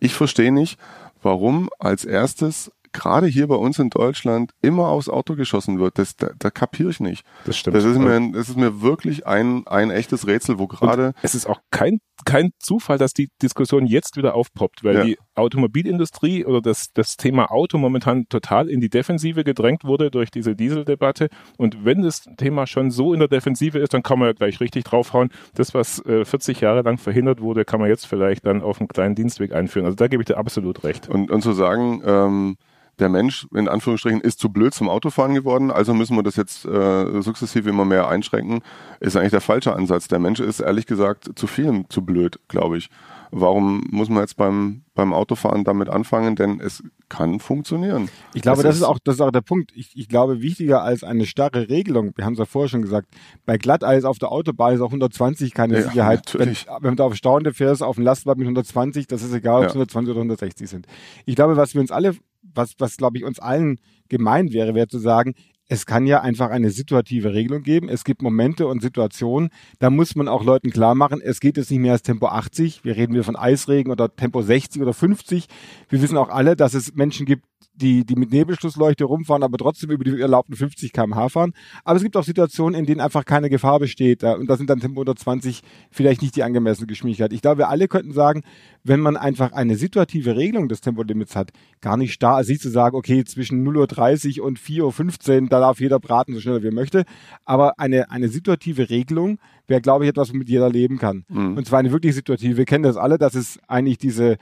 ich 0.00 0.14
verstehe 0.14 0.50
nicht, 0.50 0.76
warum 1.22 1.70
als 1.78 2.04
erstes 2.04 2.72
gerade 2.92 3.26
hier 3.26 3.46
bei 3.48 3.54
uns 3.54 3.78
in 3.78 3.90
Deutschland 3.90 4.52
immer 4.62 4.88
aufs 4.88 5.08
Auto 5.08 5.34
geschossen 5.34 5.78
wird. 5.78 5.98
Das, 5.98 6.16
da, 6.16 6.30
da 6.38 6.50
kapiere 6.50 6.90
ich 6.90 7.00
nicht. 7.00 7.24
Das 7.44 7.56
stimmt. 7.56 7.76
Das 7.76 7.84
ist 7.84 7.98
mir, 7.98 8.32
das 8.32 8.48
ist 8.48 8.56
mir 8.56 8.80
wirklich 8.82 9.26
ein, 9.26 9.66
ein 9.66 9.90
echtes 9.90 10.26
Rätsel, 10.26 10.58
wo 10.58 10.66
gerade. 10.66 11.14
Es 11.22 11.34
ist 11.34 11.46
auch 11.46 11.60
kein, 11.70 12.00
kein 12.24 12.50
Zufall, 12.58 12.98
dass 12.98 13.12
die 13.12 13.30
Diskussion 13.42 13.86
jetzt 13.86 14.16
wieder 14.16 14.34
aufpoppt, 14.34 14.84
weil 14.84 14.94
ja. 14.94 15.04
die 15.04 15.18
Automobilindustrie 15.38 16.44
oder 16.44 16.60
das, 16.60 16.92
das 16.92 17.16
Thema 17.16 17.50
Auto 17.50 17.78
momentan 17.78 18.28
total 18.28 18.68
in 18.68 18.80
die 18.80 18.88
Defensive 18.88 19.44
gedrängt 19.44 19.84
wurde 19.84 20.10
durch 20.10 20.30
diese 20.30 20.54
Dieseldebatte. 20.54 21.28
Und 21.56 21.84
wenn 21.84 22.02
das 22.02 22.28
Thema 22.36 22.66
schon 22.66 22.90
so 22.90 23.12
in 23.12 23.20
der 23.20 23.28
Defensive 23.28 23.78
ist, 23.78 23.94
dann 23.94 24.02
kann 24.02 24.18
man 24.18 24.28
ja 24.28 24.32
gleich 24.32 24.60
richtig 24.60 24.84
draufhauen. 24.84 25.30
Das, 25.54 25.74
was 25.74 26.04
äh, 26.06 26.24
40 26.24 26.60
Jahre 26.60 26.82
lang 26.82 26.98
verhindert 26.98 27.40
wurde, 27.40 27.64
kann 27.64 27.80
man 27.80 27.88
jetzt 27.88 28.06
vielleicht 28.06 28.46
dann 28.46 28.62
auf 28.62 28.80
einen 28.80 28.88
kleinen 28.88 29.14
Dienstweg 29.14 29.52
einführen. 29.52 29.86
Also 29.86 29.96
da 29.96 30.08
gebe 30.08 30.22
ich 30.22 30.26
dir 30.26 30.36
absolut 30.36 30.84
recht. 30.84 31.08
Und, 31.08 31.30
und 31.30 31.42
zu 31.42 31.52
sagen, 31.52 32.02
ähm, 32.04 32.56
der 32.98 33.08
Mensch 33.08 33.46
in 33.54 33.68
Anführungsstrichen 33.68 34.20
ist 34.20 34.38
zu 34.38 34.50
blöd 34.50 34.74
zum 34.74 34.88
Autofahren 34.88 35.34
geworden, 35.34 35.70
also 35.70 35.94
müssen 35.94 36.16
wir 36.16 36.22
das 36.22 36.36
jetzt 36.36 36.64
äh, 36.64 37.22
sukzessive 37.22 37.70
immer 37.70 37.84
mehr 37.84 38.08
einschränken, 38.08 38.60
ist 39.00 39.16
eigentlich 39.16 39.30
der 39.30 39.40
falsche 39.40 39.74
Ansatz. 39.74 40.08
Der 40.08 40.18
Mensch 40.18 40.40
ist 40.40 40.60
ehrlich 40.60 40.86
gesagt 40.86 41.30
zu 41.36 41.46
viel 41.46 41.84
zu 41.88 42.02
blöd, 42.02 42.38
glaube 42.48 42.78
ich. 42.78 42.90
Warum 43.30 43.86
muss 43.90 44.08
man 44.08 44.20
jetzt 44.20 44.36
beim, 44.36 44.82
beim 44.94 45.12
Autofahren 45.12 45.64
damit 45.64 45.90
anfangen? 45.90 46.34
Denn 46.34 46.60
es 46.60 46.82
kann 47.08 47.40
funktionieren. 47.40 48.08
Ich 48.32 48.42
glaube, 48.42 48.62
das, 48.62 48.70
das 48.70 48.76
ist, 48.76 48.82
auch, 48.84 48.98
das 49.04 49.16
ist 49.16 49.20
auch 49.20 49.30
der 49.30 49.42
Punkt. 49.42 49.72
Ich, 49.74 49.96
ich 49.96 50.08
glaube, 50.08 50.40
wichtiger 50.40 50.82
als 50.82 51.04
eine 51.04 51.26
starre 51.26 51.68
Regelung, 51.68 52.12
wir 52.16 52.24
haben 52.24 52.34
es 52.34 52.38
ja 52.38 52.46
vorher 52.46 52.68
schon 52.68 52.82
gesagt, 52.82 53.08
bei 53.44 53.58
Glatteis 53.58 54.04
auf 54.04 54.18
der 54.18 54.32
Autobahn 54.32 54.74
ist 54.74 54.80
auch 54.80 54.88
120 54.88 55.52
keine 55.52 55.74
ja, 55.74 55.82
Sicherheit. 55.82 56.22
Natürlich. 56.26 56.66
Wenn, 56.66 56.82
wenn 56.82 56.96
du 56.96 57.04
auf 57.04 57.14
Staunde 57.16 57.52
fährst, 57.52 57.82
auf 57.82 57.96
dem 57.96 58.04
Lastwagen 58.04 58.40
mit 58.40 58.46
120, 58.46 59.06
das 59.06 59.22
ist 59.22 59.32
egal, 59.34 59.60
ob 59.60 59.66
es 59.66 59.74
ja. 59.74 59.80
120 59.80 60.10
oder 60.10 60.20
160 60.20 60.68
sind. 60.68 60.86
Ich 61.26 61.36
glaube, 61.36 61.56
was 61.56 61.74
wir 61.74 61.82
uns 61.82 61.90
alle 61.90 62.16
was, 62.58 62.74
was 62.78 62.98
glaube 62.98 63.16
ich 63.16 63.24
uns 63.24 63.38
allen 63.38 63.78
gemein 64.10 64.52
wäre, 64.52 64.74
wäre 64.74 64.88
zu 64.88 64.98
sagen, 64.98 65.34
es 65.68 65.86
kann 65.86 66.06
ja 66.06 66.22
einfach 66.22 66.50
eine 66.50 66.70
situative 66.70 67.34
Regelung 67.34 67.62
geben. 67.62 67.88
Es 67.88 68.04
gibt 68.04 68.22
Momente 68.22 68.66
und 68.66 68.82
Situationen, 68.82 69.50
da 69.78 69.90
muss 69.90 70.16
man 70.16 70.26
auch 70.26 70.42
Leuten 70.42 70.70
klar 70.70 70.94
machen, 70.94 71.20
es 71.22 71.40
geht 71.40 71.56
jetzt 71.56 71.70
nicht 71.70 71.80
mehr 71.80 71.92
als 71.92 72.02
Tempo 72.02 72.26
80. 72.26 72.84
Wir 72.84 72.96
reden 72.96 73.12
wieder 73.12 73.24
von 73.24 73.36
Eisregen 73.36 73.92
oder 73.92 74.14
Tempo 74.14 74.42
60 74.42 74.80
oder 74.82 74.94
50. 74.94 75.46
Wir 75.88 76.02
wissen 76.02 76.16
auch 76.16 76.30
alle, 76.30 76.56
dass 76.56 76.74
es 76.74 76.94
Menschen 76.94 77.26
gibt, 77.26 77.44
die, 77.80 78.04
die 78.04 78.16
mit 78.16 78.32
Nebelschlussleuchte 78.32 79.04
rumfahren, 79.04 79.42
aber 79.42 79.56
trotzdem 79.56 79.90
über 79.90 80.04
die 80.04 80.20
erlaubten 80.20 80.54
50 80.54 80.92
km/h 80.92 81.28
fahren. 81.28 81.54
Aber 81.84 81.96
es 81.96 82.02
gibt 82.02 82.16
auch 82.16 82.24
Situationen, 82.24 82.78
in 82.78 82.86
denen 82.86 83.00
einfach 83.00 83.24
keine 83.24 83.50
Gefahr 83.50 83.78
besteht. 83.78 84.24
Und 84.24 84.48
da 84.48 84.56
sind 84.56 84.68
dann 84.68 84.80
Tempo 84.80 85.00
120 85.00 85.62
vielleicht 85.90 86.22
nicht 86.22 86.36
die 86.36 86.42
angemessene 86.42 86.86
Geschwindigkeit. 86.86 87.32
Ich 87.32 87.42
glaube, 87.42 87.58
wir 87.58 87.68
alle 87.68 87.88
könnten 87.88 88.12
sagen, 88.12 88.42
wenn 88.82 89.00
man 89.00 89.16
einfach 89.16 89.52
eine 89.52 89.76
situative 89.76 90.36
Regelung 90.36 90.68
des 90.68 90.80
Tempolimits 90.80 91.36
hat, 91.36 91.50
gar 91.80 91.96
nicht 91.96 92.12
starr, 92.12 92.42
nicht 92.42 92.62
zu 92.62 92.70
sagen, 92.70 92.96
okay, 92.96 93.24
zwischen 93.24 93.66
0.30 93.66 94.40
Uhr 94.40 94.46
und 94.46 94.58
4.15 94.58 95.42
Uhr, 95.42 95.48
da 95.48 95.60
darf 95.60 95.80
jeder 95.80 96.00
braten, 96.00 96.34
so 96.34 96.40
schnell 96.40 96.62
wie 96.62 96.68
er 96.68 96.74
möchte. 96.74 97.04
Aber 97.44 97.78
eine, 97.78 98.10
eine 98.10 98.28
situative 98.28 98.90
Regelung 98.90 99.38
wäre, 99.66 99.80
glaube 99.80 100.04
ich, 100.04 100.10
etwas, 100.10 100.32
womit 100.32 100.48
jeder 100.48 100.70
leben 100.70 100.98
kann. 100.98 101.24
Mhm. 101.28 101.56
Und 101.56 101.66
zwar 101.66 101.78
eine 101.78 101.92
wirklich 101.92 102.14
situative. 102.14 102.56
Wir 102.56 102.64
kennen 102.64 102.84
das 102.84 102.96
alle, 102.96 103.18
dass 103.18 103.34
es 103.34 103.58
eigentlich 103.68 103.98
diese 103.98 104.38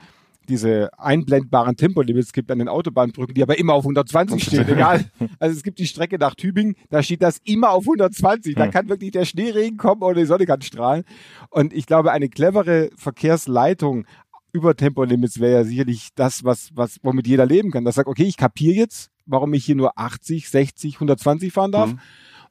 diese 0.49 0.89
einblendbaren 0.97 1.75
Tempolimits 1.75 2.33
gibt 2.33 2.51
an 2.51 2.59
den 2.59 2.67
Autobahnbrücken, 2.67 3.33
die 3.33 3.43
aber 3.43 3.57
immer 3.57 3.73
auf 3.73 3.83
120 3.83 4.43
stehen, 4.43 4.67
egal. 4.69 5.05
Also 5.39 5.55
es 5.55 5.63
gibt 5.63 5.79
die 5.79 5.87
Strecke 5.87 6.17
nach 6.17 6.35
Tübingen, 6.35 6.75
da 6.89 7.03
steht 7.03 7.21
das 7.21 7.39
immer 7.43 7.71
auf 7.71 7.83
120. 7.83 8.55
Da 8.55 8.65
hm. 8.65 8.71
kann 8.71 8.89
wirklich 8.89 9.11
der 9.11 9.25
Schneeregen 9.25 9.77
kommen 9.77 10.01
oder 10.01 10.19
die 10.19 10.25
Sonne 10.25 10.45
kann 10.45 10.61
strahlen. 10.61 11.03
Und 11.49 11.73
ich 11.73 11.85
glaube, 11.85 12.11
eine 12.11 12.29
clevere 12.29 12.89
Verkehrsleitung 12.95 14.05
über 14.53 14.75
Tempolimits 14.75 15.39
wäre 15.39 15.53
ja 15.53 15.63
sicherlich 15.63 16.09
das, 16.15 16.43
was, 16.43 16.71
was, 16.73 16.97
womit 17.03 17.27
jeder 17.27 17.45
leben 17.45 17.71
kann. 17.71 17.85
Das 17.85 17.95
sagt, 17.95 18.07
okay, 18.07 18.23
ich 18.23 18.37
kapiere 18.37 18.75
jetzt, 18.75 19.11
warum 19.25 19.53
ich 19.53 19.65
hier 19.65 19.75
nur 19.75 19.97
80, 19.97 20.49
60, 20.49 20.95
120 20.95 21.53
fahren 21.53 21.71
darf. 21.71 21.93
Mhm. 21.93 21.99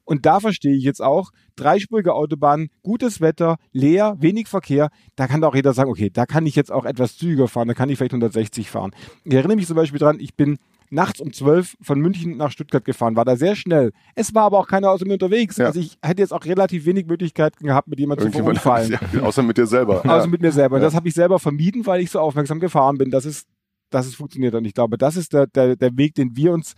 Und 0.07 0.25
da 0.25 0.39
verstehe 0.39 0.73
ich 0.73 0.83
jetzt 0.83 1.01
auch, 1.01 1.31
dreispurige 1.57 2.13
Autobahn, 2.13 2.69
gutes 2.81 3.19
Wetter, 3.19 3.57
leer, 3.73 4.15
wenig 4.19 4.47
Verkehr, 4.47 4.89
da 5.17 5.27
kann 5.27 5.43
auch 5.43 5.53
jeder 5.53 5.73
sagen, 5.73 5.89
okay, 5.89 6.09
da 6.09 6.25
kann 6.25 6.45
ich 6.45 6.55
jetzt 6.55 6.71
auch 6.71 6.85
etwas 6.85 7.17
zügiger 7.17 7.49
fahren, 7.49 7.67
da 7.67 7.73
kann 7.73 7.89
ich 7.89 7.97
vielleicht 7.97 8.13
160 8.13 8.69
fahren. 8.69 8.91
Ich 9.25 9.33
erinnere 9.33 9.57
mich 9.57 9.67
zum 9.67 9.75
Beispiel 9.75 9.99
dran, 9.99 10.19
ich 10.21 10.35
bin 10.35 10.59
nachts 10.89 11.19
um 11.19 11.33
zwölf 11.33 11.75
von 11.81 11.99
München 11.99 12.37
nach 12.37 12.51
Stuttgart 12.51 12.85
gefahren, 12.85 13.17
war 13.17 13.25
da 13.25 13.35
sehr 13.35 13.57
schnell. 13.57 13.91
Es 14.15 14.33
war 14.33 14.43
aber 14.43 14.59
auch 14.59 14.67
keiner 14.67 14.91
außer 14.91 15.05
mir 15.05 15.13
unterwegs. 15.13 15.57
Ja. 15.57 15.65
Also 15.65 15.81
ich 15.81 15.97
hätte 16.01 16.21
jetzt 16.21 16.31
auch 16.31 16.45
relativ 16.45 16.85
wenig 16.85 17.05
Möglichkeiten 17.05 17.65
gehabt, 17.65 17.89
mit 17.89 17.99
jemandem 17.99 18.31
zu 18.31 18.37
verunfallen. 18.39 18.97
Ja, 19.13 19.23
außer 19.23 19.43
mit 19.43 19.57
dir 19.57 19.67
selber. 19.67 19.99
Außer 20.05 20.21
ja. 20.21 20.27
mit 20.27 20.41
mir 20.41 20.51
selber. 20.51 20.77
Und 20.77 20.81
das 20.81 20.95
habe 20.95 21.07
ich 21.07 21.13
selber 21.13 21.39
vermieden, 21.39 21.85
weil 21.85 22.01
ich 22.01 22.11
so 22.11 22.19
aufmerksam 22.19 22.59
gefahren 22.59 22.97
bin, 22.97 23.11
dass 23.11 23.25
es, 23.25 23.45
dass 23.89 24.05
es 24.05 24.15
funktioniert. 24.15 24.55
Und 24.55 24.65
ich 24.65 24.73
glaube, 24.73 24.97
das 24.97 25.17
ist 25.17 25.33
der, 25.33 25.47
der, 25.47 25.75
der 25.75 25.97
Weg, 25.97 26.15
den 26.15 26.35
wir 26.35 26.51
uns, 26.53 26.73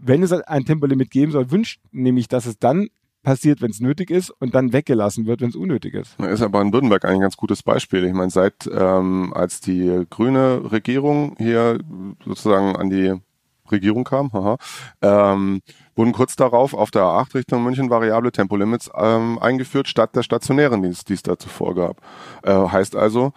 wenn 0.00 0.22
es 0.22 0.32
ein 0.32 0.64
Tempolimit 0.64 1.10
geben 1.10 1.32
soll, 1.32 1.50
wünschen, 1.50 1.82
nämlich, 1.92 2.28
dass 2.28 2.46
es 2.46 2.58
dann 2.58 2.88
passiert, 3.22 3.60
wenn 3.60 3.70
es 3.70 3.80
nötig 3.80 4.10
ist 4.10 4.30
und 4.30 4.54
dann 4.54 4.72
weggelassen 4.72 5.26
wird, 5.26 5.42
wenn 5.42 5.50
es 5.50 5.56
unnötig 5.56 5.94
ist. 5.94 6.18
Ist 6.20 6.42
aber 6.42 6.62
in 6.62 6.72
Württemberg 6.72 7.04
ein 7.04 7.20
ganz 7.20 7.36
gutes 7.36 7.62
Beispiel. 7.62 8.04
Ich 8.04 8.14
meine, 8.14 8.30
seit 8.30 8.68
ähm, 8.72 9.32
als 9.34 9.60
die 9.60 10.06
grüne 10.08 10.72
Regierung 10.72 11.36
hier 11.38 11.78
sozusagen 12.24 12.76
an 12.76 12.88
die 12.88 13.14
Regierung 13.70 14.04
kam, 14.04 14.32
haha, 14.32 14.56
ähm, 15.02 15.60
wurden 15.94 16.12
kurz 16.12 16.34
darauf 16.34 16.74
auf 16.74 16.90
der 16.90 17.02
A8 17.02 17.34
Richtung 17.34 17.62
München 17.62 17.90
variable 17.90 18.32
Tempolimits 18.32 18.90
ähm, 18.96 19.38
eingeführt, 19.38 19.86
statt 19.86 20.16
der 20.16 20.22
stationären, 20.22 20.82
die 20.82 20.88
es, 20.88 21.04
die 21.04 21.14
es 21.14 21.22
da 21.22 21.38
zuvor 21.38 21.74
gab. 21.74 22.00
Äh, 22.42 22.52
heißt 22.52 22.96
also, 22.96 23.32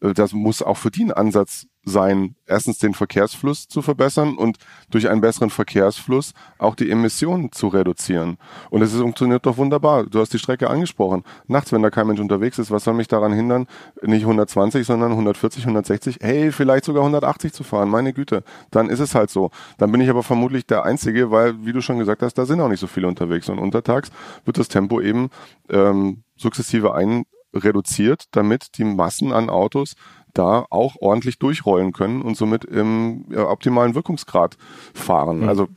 das 0.00 0.32
muss 0.32 0.62
auch 0.62 0.76
für 0.76 0.90
die 0.90 1.04
ein 1.04 1.12
Ansatz 1.12 1.66
sein, 1.88 2.34
erstens 2.46 2.78
den 2.78 2.94
Verkehrsfluss 2.94 3.68
zu 3.68 3.80
verbessern 3.80 4.36
und 4.36 4.58
durch 4.90 5.08
einen 5.08 5.20
besseren 5.20 5.50
Verkehrsfluss 5.50 6.34
auch 6.58 6.74
die 6.74 6.90
Emissionen 6.90 7.52
zu 7.52 7.68
reduzieren. 7.68 8.38
Und 8.70 8.82
es 8.82 8.92
funktioniert 8.92 9.46
doch 9.46 9.56
wunderbar. 9.56 10.04
Du 10.04 10.18
hast 10.18 10.32
die 10.32 10.40
Strecke 10.40 10.68
angesprochen. 10.68 11.22
Nachts, 11.46 11.72
wenn 11.72 11.82
da 11.82 11.90
kein 11.90 12.08
Mensch 12.08 12.20
unterwegs 12.20 12.58
ist, 12.58 12.72
was 12.72 12.82
soll 12.82 12.94
mich 12.94 13.06
daran 13.06 13.32
hindern, 13.32 13.68
nicht 14.02 14.22
120, 14.22 14.84
sondern 14.84 15.12
140, 15.12 15.62
160, 15.62 16.18
hey, 16.20 16.50
vielleicht 16.50 16.84
sogar 16.84 17.02
180 17.02 17.52
zu 17.52 17.62
fahren? 17.62 17.88
Meine 17.88 18.12
Güte. 18.12 18.42
Dann 18.72 18.90
ist 18.90 19.00
es 19.00 19.14
halt 19.14 19.30
so. 19.30 19.50
Dann 19.78 19.92
bin 19.92 20.00
ich 20.00 20.10
aber 20.10 20.24
vermutlich 20.24 20.66
der 20.66 20.84
Einzige, 20.84 21.30
weil, 21.30 21.64
wie 21.64 21.72
du 21.72 21.80
schon 21.80 21.98
gesagt 21.98 22.22
hast, 22.22 22.34
da 22.34 22.46
sind 22.46 22.60
auch 22.60 22.68
nicht 22.68 22.80
so 22.80 22.88
viele 22.88 23.06
unterwegs. 23.06 23.48
Und 23.48 23.60
untertags 23.60 24.10
wird 24.44 24.58
das 24.58 24.66
Tempo 24.66 25.00
eben 25.00 25.30
ähm, 25.70 26.24
sukzessive 26.36 26.94
ein 26.94 27.26
reduziert, 27.56 28.24
damit 28.32 28.78
die 28.78 28.84
Massen 28.84 29.32
an 29.32 29.50
Autos 29.50 29.94
da 30.34 30.66
auch 30.70 30.96
ordentlich 31.00 31.38
durchrollen 31.38 31.92
können 31.92 32.22
und 32.22 32.36
somit 32.36 32.64
im 32.64 33.24
optimalen 33.34 33.94
Wirkungsgrad 33.94 34.56
fahren. 34.94 35.40
Mhm. 35.40 35.48
Also 35.48 35.68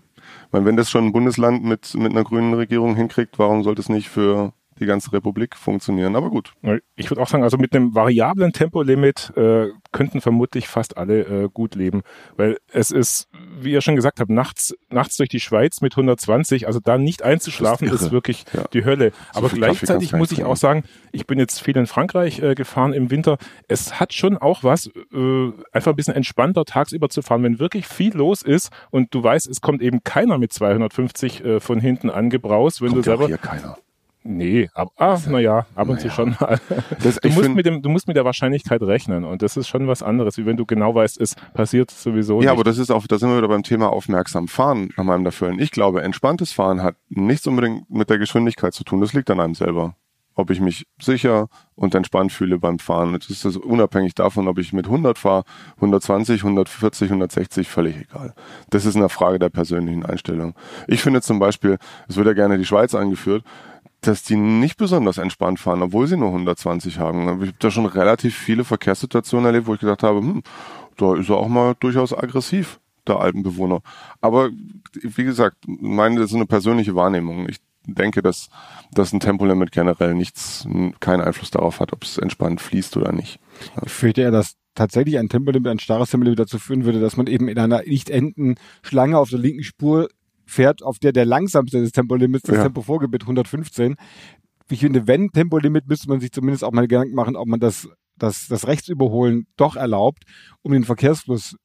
wenn 0.51 0.75
das 0.75 0.89
schon 0.89 1.05
ein 1.05 1.11
Bundesland 1.11 1.63
mit, 1.63 1.93
mit 1.95 2.11
einer 2.11 2.23
grünen 2.23 2.53
Regierung 2.53 2.95
hinkriegt, 2.95 3.39
warum 3.39 3.63
sollte 3.63 3.81
es 3.81 3.89
nicht 3.89 4.09
für 4.09 4.53
die 4.79 4.85
ganze 4.85 5.11
Republik 5.13 5.55
funktionieren. 5.55 6.15
Aber 6.15 6.29
gut. 6.29 6.53
Ich 6.95 7.09
würde 7.09 7.21
auch 7.21 7.27
sagen, 7.27 7.43
also 7.43 7.57
mit 7.57 7.75
einem 7.75 7.95
variablen 7.95 8.53
Tempolimit 8.53 9.33
äh, 9.35 9.67
könnten 9.91 10.21
vermutlich 10.21 10.67
fast 10.67 10.97
alle 10.97 11.21
äh, 11.21 11.49
gut 11.51 11.75
leben, 11.75 12.01
weil 12.37 12.57
es 12.71 12.91
ist, 12.91 13.27
wie 13.59 13.71
ihr 13.71 13.81
schon 13.81 13.95
gesagt 13.95 14.19
habt, 14.19 14.29
nachts, 14.29 14.75
nachts 14.89 15.17
durch 15.17 15.29
die 15.29 15.39
Schweiz 15.39 15.81
mit 15.81 15.93
120, 15.93 16.67
also 16.67 16.79
da 16.79 16.97
nicht 16.97 17.23
einzuschlafen, 17.23 17.87
ist, 17.87 18.01
ist, 18.01 18.11
wirklich 18.11 18.45
ja. 18.53 18.63
die 18.73 18.85
Hölle. 18.85 19.11
So 19.33 19.39
Aber 19.39 19.49
gleichzeitig 19.49 20.13
muss 20.13 20.31
ich 20.31 20.43
auch 20.43 20.57
sagen, 20.57 20.83
ich 21.11 21.27
bin 21.27 21.39
jetzt 21.39 21.61
viel 21.61 21.77
in 21.77 21.87
Frankreich 21.87 22.39
äh, 22.39 22.55
gefahren 22.55 22.93
im 22.93 23.11
Winter. 23.11 23.37
Es 23.67 23.99
hat 23.99 24.13
schon 24.13 24.37
auch 24.37 24.63
was, 24.63 24.87
äh, 24.87 25.51
einfach 25.71 25.93
ein 25.93 25.95
bisschen 25.95 26.15
entspannter 26.15 26.65
tagsüber 26.65 27.09
zu 27.09 27.21
fahren, 27.21 27.43
wenn 27.43 27.59
wirklich 27.59 27.87
viel 27.87 28.15
los 28.15 28.41
ist 28.41 28.71
und 28.91 29.13
du 29.13 29.23
weißt, 29.23 29.47
es 29.47 29.61
kommt 29.61 29.81
eben 29.81 30.03
keiner 30.03 30.37
mit 30.37 30.53
250 30.53 31.43
äh, 31.43 31.59
von 31.59 31.79
hinten 31.79 32.09
angebraust, 32.09 32.81
wenn 32.81 32.89
kommt 32.89 33.05
du 33.05 33.09
selber. 33.09 33.27
Hier 33.27 33.37
keiner. 33.37 33.77
Nee, 34.31 34.69
aber 34.75 34.91
ah, 34.97 35.17
naja, 35.27 35.65
ab 35.73 35.89
und 35.89 35.95
naja. 35.95 35.97
zu 35.97 36.09
schon 36.11 36.35
mal. 36.39 36.59
Das, 37.01 37.15
du, 37.15 37.29
musst 37.29 37.49
mit 37.49 37.65
dem, 37.65 37.81
du 37.81 37.89
musst 37.89 38.07
mit 38.07 38.15
der 38.15 38.25
Wahrscheinlichkeit 38.25 38.79
rechnen 38.83 39.25
und 39.25 39.41
das 39.41 39.57
ist 39.57 39.67
schon 39.67 39.87
was 39.87 40.03
anderes, 40.03 40.37
wie 40.37 40.45
wenn 40.45 40.55
du 40.55 40.67
genau 40.67 40.93
weißt, 40.93 41.19
es 41.19 41.35
passiert 41.55 41.89
sowieso 41.89 42.33
ja, 42.33 42.37
nicht. 42.37 42.45
Ja, 42.45 42.51
aber 42.51 42.63
das 42.63 42.77
ist 42.77 42.91
auch, 42.91 43.07
da 43.07 43.17
sind 43.17 43.29
wir 43.29 43.37
wieder 43.37 43.47
beim 43.47 43.63
Thema 43.63 43.91
aufmerksam 43.91 44.47
fahren 44.47 44.89
nach 44.95 45.03
meinem 45.03 45.23
Dafür. 45.23 45.51
Ich 45.57 45.71
glaube, 45.71 46.03
entspanntes 46.03 46.51
Fahren 46.53 46.83
hat 46.83 46.95
nichts 47.09 47.47
unbedingt 47.47 47.89
mit 47.89 48.11
der 48.11 48.19
Geschwindigkeit 48.19 48.75
zu 48.75 48.83
tun. 48.83 49.01
Das 49.01 49.13
liegt 49.13 49.31
an 49.31 49.39
einem 49.39 49.55
selber. 49.55 49.95
Ob 50.35 50.51
ich 50.51 50.61
mich 50.61 50.85
sicher 51.01 51.47
und 51.75 51.95
entspannt 51.95 52.31
fühle 52.31 52.59
beim 52.59 52.77
Fahren. 52.77 53.11
Das 53.13 53.29
ist 53.29 53.57
unabhängig 53.57 54.13
davon, 54.13 54.47
ob 54.47 54.59
ich 54.59 54.73
mit 54.73 54.85
100 54.85 55.17
fahre, 55.17 55.43
120, 55.77 56.43
140, 56.43 57.09
160, 57.09 57.67
völlig 57.67 57.97
egal. 57.97 58.35
Das 58.69 58.85
ist 58.85 58.95
eine 58.95 59.09
Frage 59.09 59.39
der 59.39 59.49
persönlichen 59.49 60.05
Einstellung. 60.05 60.53
Ich 60.87 61.01
finde 61.01 61.21
zum 61.21 61.39
Beispiel, 61.39 61.77
es 62.07 62.15
wird 62.15 62.27
ja 62.27 62.33
gerne 62.33 62.57
die 62.57 62.65
Schweiz 62.65 62.95
eingeführt, 62.95 63.43
dass 64.01 64.23
die 64.23 64.35
nicht 64.35 64.77
besonders 64.77 65.17
entspannt 65.17 65.59
fahren, 65.59 65.81
obwohl 65.81 66.07
sie 66.07 66.17
nur 66.17 66.29
120 66.29 66.99
haben. 66.99 67.21
Ich 67.21 67.27
habe 67.27 67.53
da 67.59 67.71
schon 67.71 67.85
relativ 67.85 68.35
viele 68.35 68.63
Verkehrssituationen 68.63 69.47
erlebt, 69.47 69.67
wo 69.67 69.73
ich 69.73 69.79
gedacht 69.79 70.03
habe, 70.03 70.19
hm, 70.19 70.43
da 70.97 71.15
ist 71.15 71.29
er 71.29 71.37
auch 71.37 71.47
mal 71.47 71.75
durchaus 71.79 72.13
aggressiv, 72.13 72.79
der 73.07 73.19
Alpenbewohner. 73.19 73.81
Aber 74.21 74.49
wie 74.93 75.23
gesagt, 75.23 75.57
meine, 75.67 76.19
das 76.19 76.31
ist 76.31 76.35
eine 76.35 76.45
persönliche 76.45 76.95
Wahrnehmung. 76.95 77.47
Ich 77.49 77.57
denke, 77.85 78.21
dass, 78.21 78.49
dass 78.91 79.13
ein 79.13 79.19
Tempolimit 79.19 79.71
generell 79.71 80.13
nichts, 80.13 80.67
keinen 80.99 81.21
Einfluss 81.21 81.51
darauf 81.51 81.79
hat, 81.79 81.93
ob 81.93 82.03
es 82.03 82.17
entspannt 82.17 82.61
fließt 82.61 82.97
oder 82.97 83.11
nicht. 83.11 83.39
Ich 83.85 83.91
fürchte 83.91 84.21
ja, 84.21 84.31
dass 84.31 84.55
tatsächlich 84.75 85.17
ein 85.17 85.29
Tempolimit, 85.29 85.67
ein 85.71 85.79
starres 85.79 86.11
Tempolimit 86.11 86.39
dazu 86.39 86.59
führen 86.59 86.85
würde, 86.85 86.99
dass 86.99 87.17
man 87.17 87.27
eben 87.27 87.47
in 87.47 87.57
einer 87.57 87.81
nicht 87.83 88.09
enden 88.09 88.55
Schlange 88.81 89.17
auf 89.17 89.29
der 89.29 89.39
linken 89.39 89.63
Spur 89.63 90.09
fährt, 90.49 90.83
auf 90.83 90.99
der 90.99 91.11
der 91.11 91.25
langsamste 91.25 91.79
des 91.81 91.91
Tempolimits 91.91 92.43
das 92.43 92.57
ja. 92.57 92.63
Tempo 92.63 92.81
vorgibt, 92.81 93.21
115. 93.21 93.95
Ich 94.69 94.79
finde, 94.81 95.07
wenn 95.07 95.29
Tempolimit, 95.31 95.87
müsste 95.87 96.09
man 96.09 96.19
sich 96.19 96.31
zumindest 96.31 96.63
auch 96.63 96.71
mal 96.71 96.87
Gedanken 96.87 97.15
machen, 97.15 97.35
ob 97.35 97.47
man 97.47 97.59
das, 97.59 97.87
das, 98.17 98.47
das 98.47 98.67
Rechtsüberholen 98.67 99.47
doch 99.57 99.75
erlaubt, 99.75 100.23
um 100.61 100.73
den 100.73 100.83
Verkehrsfluss 100.83 101.55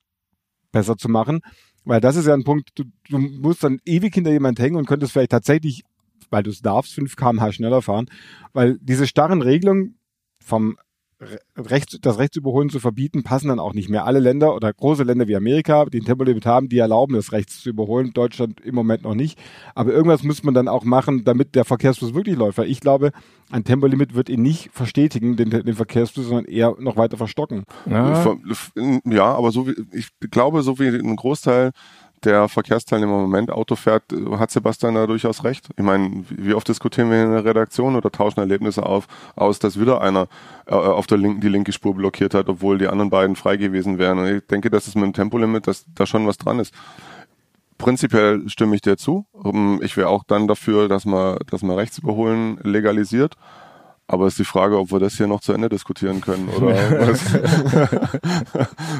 besser 0.73 0.97
zu 0.97 1.09
machen. 1.09 1.41
Weil 1.85 2.01
das 2.01 2.17
ist 2.17 2.27
ja 2.27 2.35
ein 2.35 2.45
Punkt, 2.45 2.71
du, 2.77 2.85
du 3.09 3.19
musst 3.19 3.63
dann 3.63 3.79
ewig 3.85 4.15
hinter 4.15 4.33
jemand 4.33 4.59
hängen 4.59 4.77
und 4.77 4.87
könntest 4.87 5.13
vielleicht 5.13 5.33
tatsächlich, 5.33 5.83
weil 6.31 6.43
du 6.43 6.51
es 6.51 6.61
darfst, 6.61 6.95
5 6.95 7.15
kmh 7.17 7.53
schneller 7.53 7.83
fahren. 7.83 8.07
Weil 8.53 8.79
diese 8.81 9.07
starren 9.07 9.43
Regelungen 9.43 9.99
vom 10.43 10.77
Rechts, 11.57 11.99
das 12.01 12.19
Rechtsüberholen 12.19 12.71
zu 12.71 12.81
verbieten, 12.81 13.23
passen 13.23 13.49
dann 13.49 13.59
auch 13.59 13.73
nicht 13.73 13.89
mehr. 13.89 14.05
Alle 14.05 14.19
Länder 14.19 14.55
oder 14.55 14.73
große 14.73 15.03
Länder 15.03 15.29
wie 15.29 15.37
Amerika, 15.37 15.85
die 15.87 16.01
ein 16.01 16.05
Tempolimit 16.05 16.47
haben, 16.47 16.69
die 16.69 16.79
erlauben 16.79 17.15
es, 17.15 17.33
rechts 17.33 17.63
zu 17.63 17.71
überholen. 17.71 18.13
Deutschland 18.13 18.61
im 18.61 18.75
Moment 18.75 19.03
noch 19.03 19.15
nicht. 19.15 19.39
Aber 19.75 19.93
irgendwas 19.93 20.23
muss 20.23 20.43
man 20.43 20.55
dann 20.55 20.69
auch 20.69 20.85
machen, 20.85 21.25
damit 21.25 21.55
der 21.55 21.65
Verkehrsfluss 21.65 22.15
wirklich 22.15 22.37
läuft. 22.37 22.59
Weil 22.59 22.71
ich 22.71 22.81
glaube, 22.81 23.13
ein 23.51 23.65
Tempolimit 23.65 24.15
wird 24.15 24.29
ihn 24.29 24.43
nicht 24.43 24.71
verstetigen, 24.73 25.37
den, 25.37 25.51
den 25.51 25.75
Verkehrsfluss, 25.75 26.27
sondern 26.27 26.47
eher 26.47 26.75
noch 26.79 26.97
weiter 26.97 27.17
verstocken. 27.17 27.65
Ja, 27.87 28.37
ja 29.05 29.25
aber 29.25 29.53
so 29.53 29.69
wie, 29.69 29.75
ich 29.93 30.09
glaube, 30.31 30.63
so 30.63 30.79
wie 30.79 30.89
ein 30.89 31.17
Großteil 31.17 31.71
der 32.25 32.49
Verkehrsteilnehmer 32.49 33.15
im 33.15 33.23
Moment 33.23 33.51
Auto 33.51 33.77
fährt, 33.77 34.05
hat 34.39 34.51
Sebastian 34.51 34.95
da 34.95 35.07
durchaus 35.07 35.45
recht. 35.45 35.69
Ich 35.77 35.85
meine, 35.85 36.25
wie 36.31 36.55
oft 36.55 36.69
diskutieren 36.69 37.11
wir 37.11 37.23
in 37.23 37.33
der 37.33 37.45
Redaktion 37.45 37.97
oder 37.97 38.11
tauschen 38.11 38.41
Erlebnisse 38.41 38.85
auf, 38.85 39.07
aus, 39.37 39.59
dass 39.59 39.79
wieder 39.79 40.01
einer 40.01 40.29
äh, 40.67 40.75
auf 40.75 41.07
der 41.07 41.19
linken 41.19 41.41
die 41.41 41.49
linke 41.49 41.73
Spur 41.73 41.95
blockiert 41.95 42.35
hat, 42.35 42.49
obwohl 42.49 42.79
die 42.79 42.89
anderen 42.89 43.11
beiden 43.11 43.37
frei 43.37 43.57
gewesen 43.57 43.99
wären. 43.99 44.19
Und 44.19 44.27
ich 44.27 44.47
denke, 44.47 44.71
dass 44.71 44.87
es 44.87 44.95
mit 44.95 45.05
dem 45.05 45.13
Tempolimit, 45.13 45.67
dass 45.67 45.85
da 45.95 46.07
schon 46.07 46.27
was 46.27 46.39
dran 46.39 46.59
ist. 46.59 46.75
Prinzipiell 47.79 48.49
stimme 48.49 48.77
ich 48.77 48.83
dir 48.83 48.97
zu. 48.97 49.27
Ähm, 49.45 49.81
ich 49.83 49.97
wäre 49.97 50.09
auch 50.09 50.25
dann 50.25 50.49
dafür, 50.49 50.89
dass 50.89 51.05
man, 51.05 51.39
dass 51.51 51.63
man 51.63 51.77
Rechtsüberholen 51.77 52.59
legalisiert. 52.63 53.37
Aber 54.07 54.27
ist 54.27 54.39
die 54.39 54.45
Frage, 54.45 54.79
ob 54.79 54.93
wir 54.93 54.99
das 54.99 55.15
hier 55.15 55.27
noch 55.27 55.41
zu 55.41 55.55
Ende 55.55 55.71
diskutieren 55.71 56.21
können 56.21 56.49
oder 56.51 56.69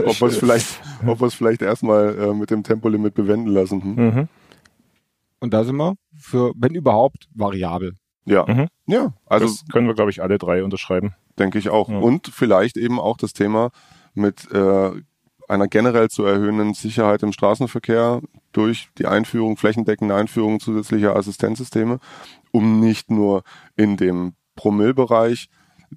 ob 0.07 0.21
wir 0.21 0.29
es 0.29 0.37
vielleicht, 0.39 0.81
ob 1.07 1.21
wir 1.21 1.27
es 1.27 1.35
vielleicht 1.35 1.61
erstmal 1.61 2.19
äh, 2.19 2.33
mit 2.33 2.51
dem 2.51 2.63
Tempolimit 2.63 3.15
bewenden 3.15 3.49
lassen. 3.49 3.83
Hm? 3.83 3.95
Mhm. 3.97 4.29
Und 5.41 5.53
da 5.53 5.65
sind 5.65 5.77
wir 5.77 5.97
für, 6.19 6.53
wenn 6.57 6.75
überhaupt, 6.75 7.29
variabel. 7.35 7.97
Ja, 8.25 8.47
mhm. 8.47 8.69
ja. 8.87 9.13
Also 9.27 9.47
das 9.47 9.65
können 9.71 9.87
wir, 9.87 9.95
glaube 9.95 10.11
ich, 10.11 10.23
alle 10.23 10.39
drei 10.39 10.65
unterschreiben. 10.65 11.15
Denke 11.39 11.59
ich 11.59 11.69
auch. 11.69 11.91
Ja. 11.91 11.99
Und 11.99 12.29
vielleicht 12.29 12.79
eben 12.79 12.99
auch 12.99 13.19
das 13.19 13.35
Thema 13.35 13.71
mit 14.15 14.51
äh, 14.53 14.91
einer 15.49 15.69
generell 15.69 16.09
zu 16.09 16.25
erhöhenden 16.25 16.75
Sicherheit 16.75 17.23
im 17.23 17.33
Straßenverkehr 17.33 18.23
durch 18.53 18.89
die 18.99 19.07
Einführung, 19.07 19.57
flächendeckende 19.57 20.15
Einführung 20.15 20.61
zusätzlicher 20.61 21.17
Assistenzsysteme, 21.17 21.99
um 22.53 22.81
nicht 22.81 23.11
nur 23.11 23.43
in 23.77 23.97
dem 23.97 24.35
Promillbereich 24.55 25.49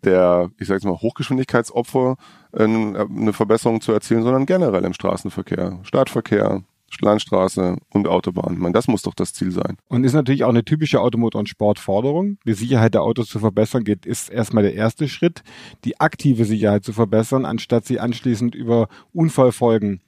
der, 0.03 0.51
ich 0.59 0.67
sage 0.67 0.77
jetzt 0.77 0.85
mal, 0.85 1.01
Hochgeschwindigkeitsopfer 1.01 2.17
äh, 2.53 2.63
eine 2.63 3.33
Verbesserung 3.33 3.81
zu 3.81 3.91
erzielen, 3.91 4.23
sondern 4.23 4.45
generell 4.45 4.83
im 4.85 4.93
Straßenverkehr, 4.93 5.79
Stadtverkehr, 5.83 6.63
Landstraße 7.01 7.77
und 7.89 8.07
Autobahn. 8.07 8.57
Meine, 8.57 8.73
das 8.73 8.87
muss 8.87 9.01
doch 9.01 9.13
das 9.13 9.33
Ziel 9.33 9.51
sein. 9.51 9.77
Und 9.87 10.03
ist 10.03 10.13
natürlich 10.13 10.45
auch 10.45 10.49
eine 10.49 10.63
typische 10.63 11.01
Automotor- 11.01 11.39
und 11.39 11.49
Sportforderung. 11.49 12.37
Die 12.45 12.53
Sicherheit 12.53 12.93
der 12.93 13.03
Autos 13.03 13.27
zu 13.27 13.39
verbessern 13.39 13.83
geht, 13.83 14.05
ist 14.05 14.29
erstmal 14.29 14.63
der 14.63 14.73
erste 14.73 15.07
Schritt, 15.07 15.43
die 15.83 15.99
aktive 15.99 16.45
Sicherheit 16.45 16.85
zu 16.85 16.93
verbessern, 16.93 17.45
anstatt 17.45 17.85
sie 17.85 17.99
anschließend 17.99 18.55
über 18.55 18.87
Unfallfolgen 19.13 20.01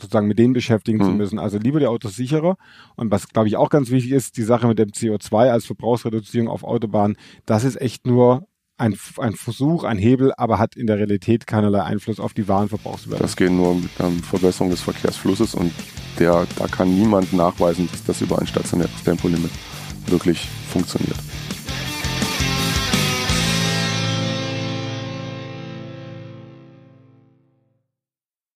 sozusagen 0.00 0.26
mit 0.26 0.38
denen 0.38 0.52
beschäftigen 0.52 1.00
hm. 1.00 1.06
zu 1.06 1.12
müssen. 1.12 1.38
Also 1.38 1.58
lieber 1.58 1.80
die 1.80 1.86
Autos 1.86 2.16
sicherer. 2.16 2.56
Und 2.96 3.10
was, 3.10 3.28
glaube 3.28 3.48
ich, 3.48 3.56
auch 3.56 3.70
ganz 3.70 3.90
wichtig 3.90 4.12
ist, 4.12 4.36
die 4.36 4.42
Sache 4.42 4.66
mit 4.66 4.78
dem 4.78 4.90
CO2 4.90 5.50
als 5.50 5.66
Verbrauchsreduzierung 5.66 6.48
auf 6.48 6.64
Autobahnen, 6.64 7.16
das 7.46 7.64
ist 7.64 7.80
echt 7.80 8.06
nur 8.06 8.46
ein, 8.76 8.96
ein 9.18 9.34
Versuch, 9.34 9.84
ein 9.84 9.98
Hebel, 9.98 10.32
aber 10.36 10.58
hat 10.58 10.74
in 10.76 10.86
der 10.86 10.98
Realität 10.98 11.46
keinerlei 11.46 11.82
Einfluss 11.82 12.18
auf 12.18 12.34
die 12.34 12.48
Warenverbrauchswerte. 12.48 13.22
Das 13.22 13.36
geht 13.36 13.52
nur 13.52 13.76
mit 13.76 13.90
einer 13.98 14.10
Verbesserung 14.22 14.70
des 14.70 14.80
Verkehrsflusses 14.80 15.54
und 15.54 15.72
der, 16.18 16.46
da 16.58 16.66
kann 16.66 16.92
niemand 16.92 17.32
nachweisen, 17.32 17.88
dass 17.90 18.04
das 18.04 18.20
über 18.20 18.38
ein 18.38 18.46
stationäres 18.46 19.02
Tempolimit 19.04 19.50
wirklich 20.06 20.48
funktioniert. 20.68 21.16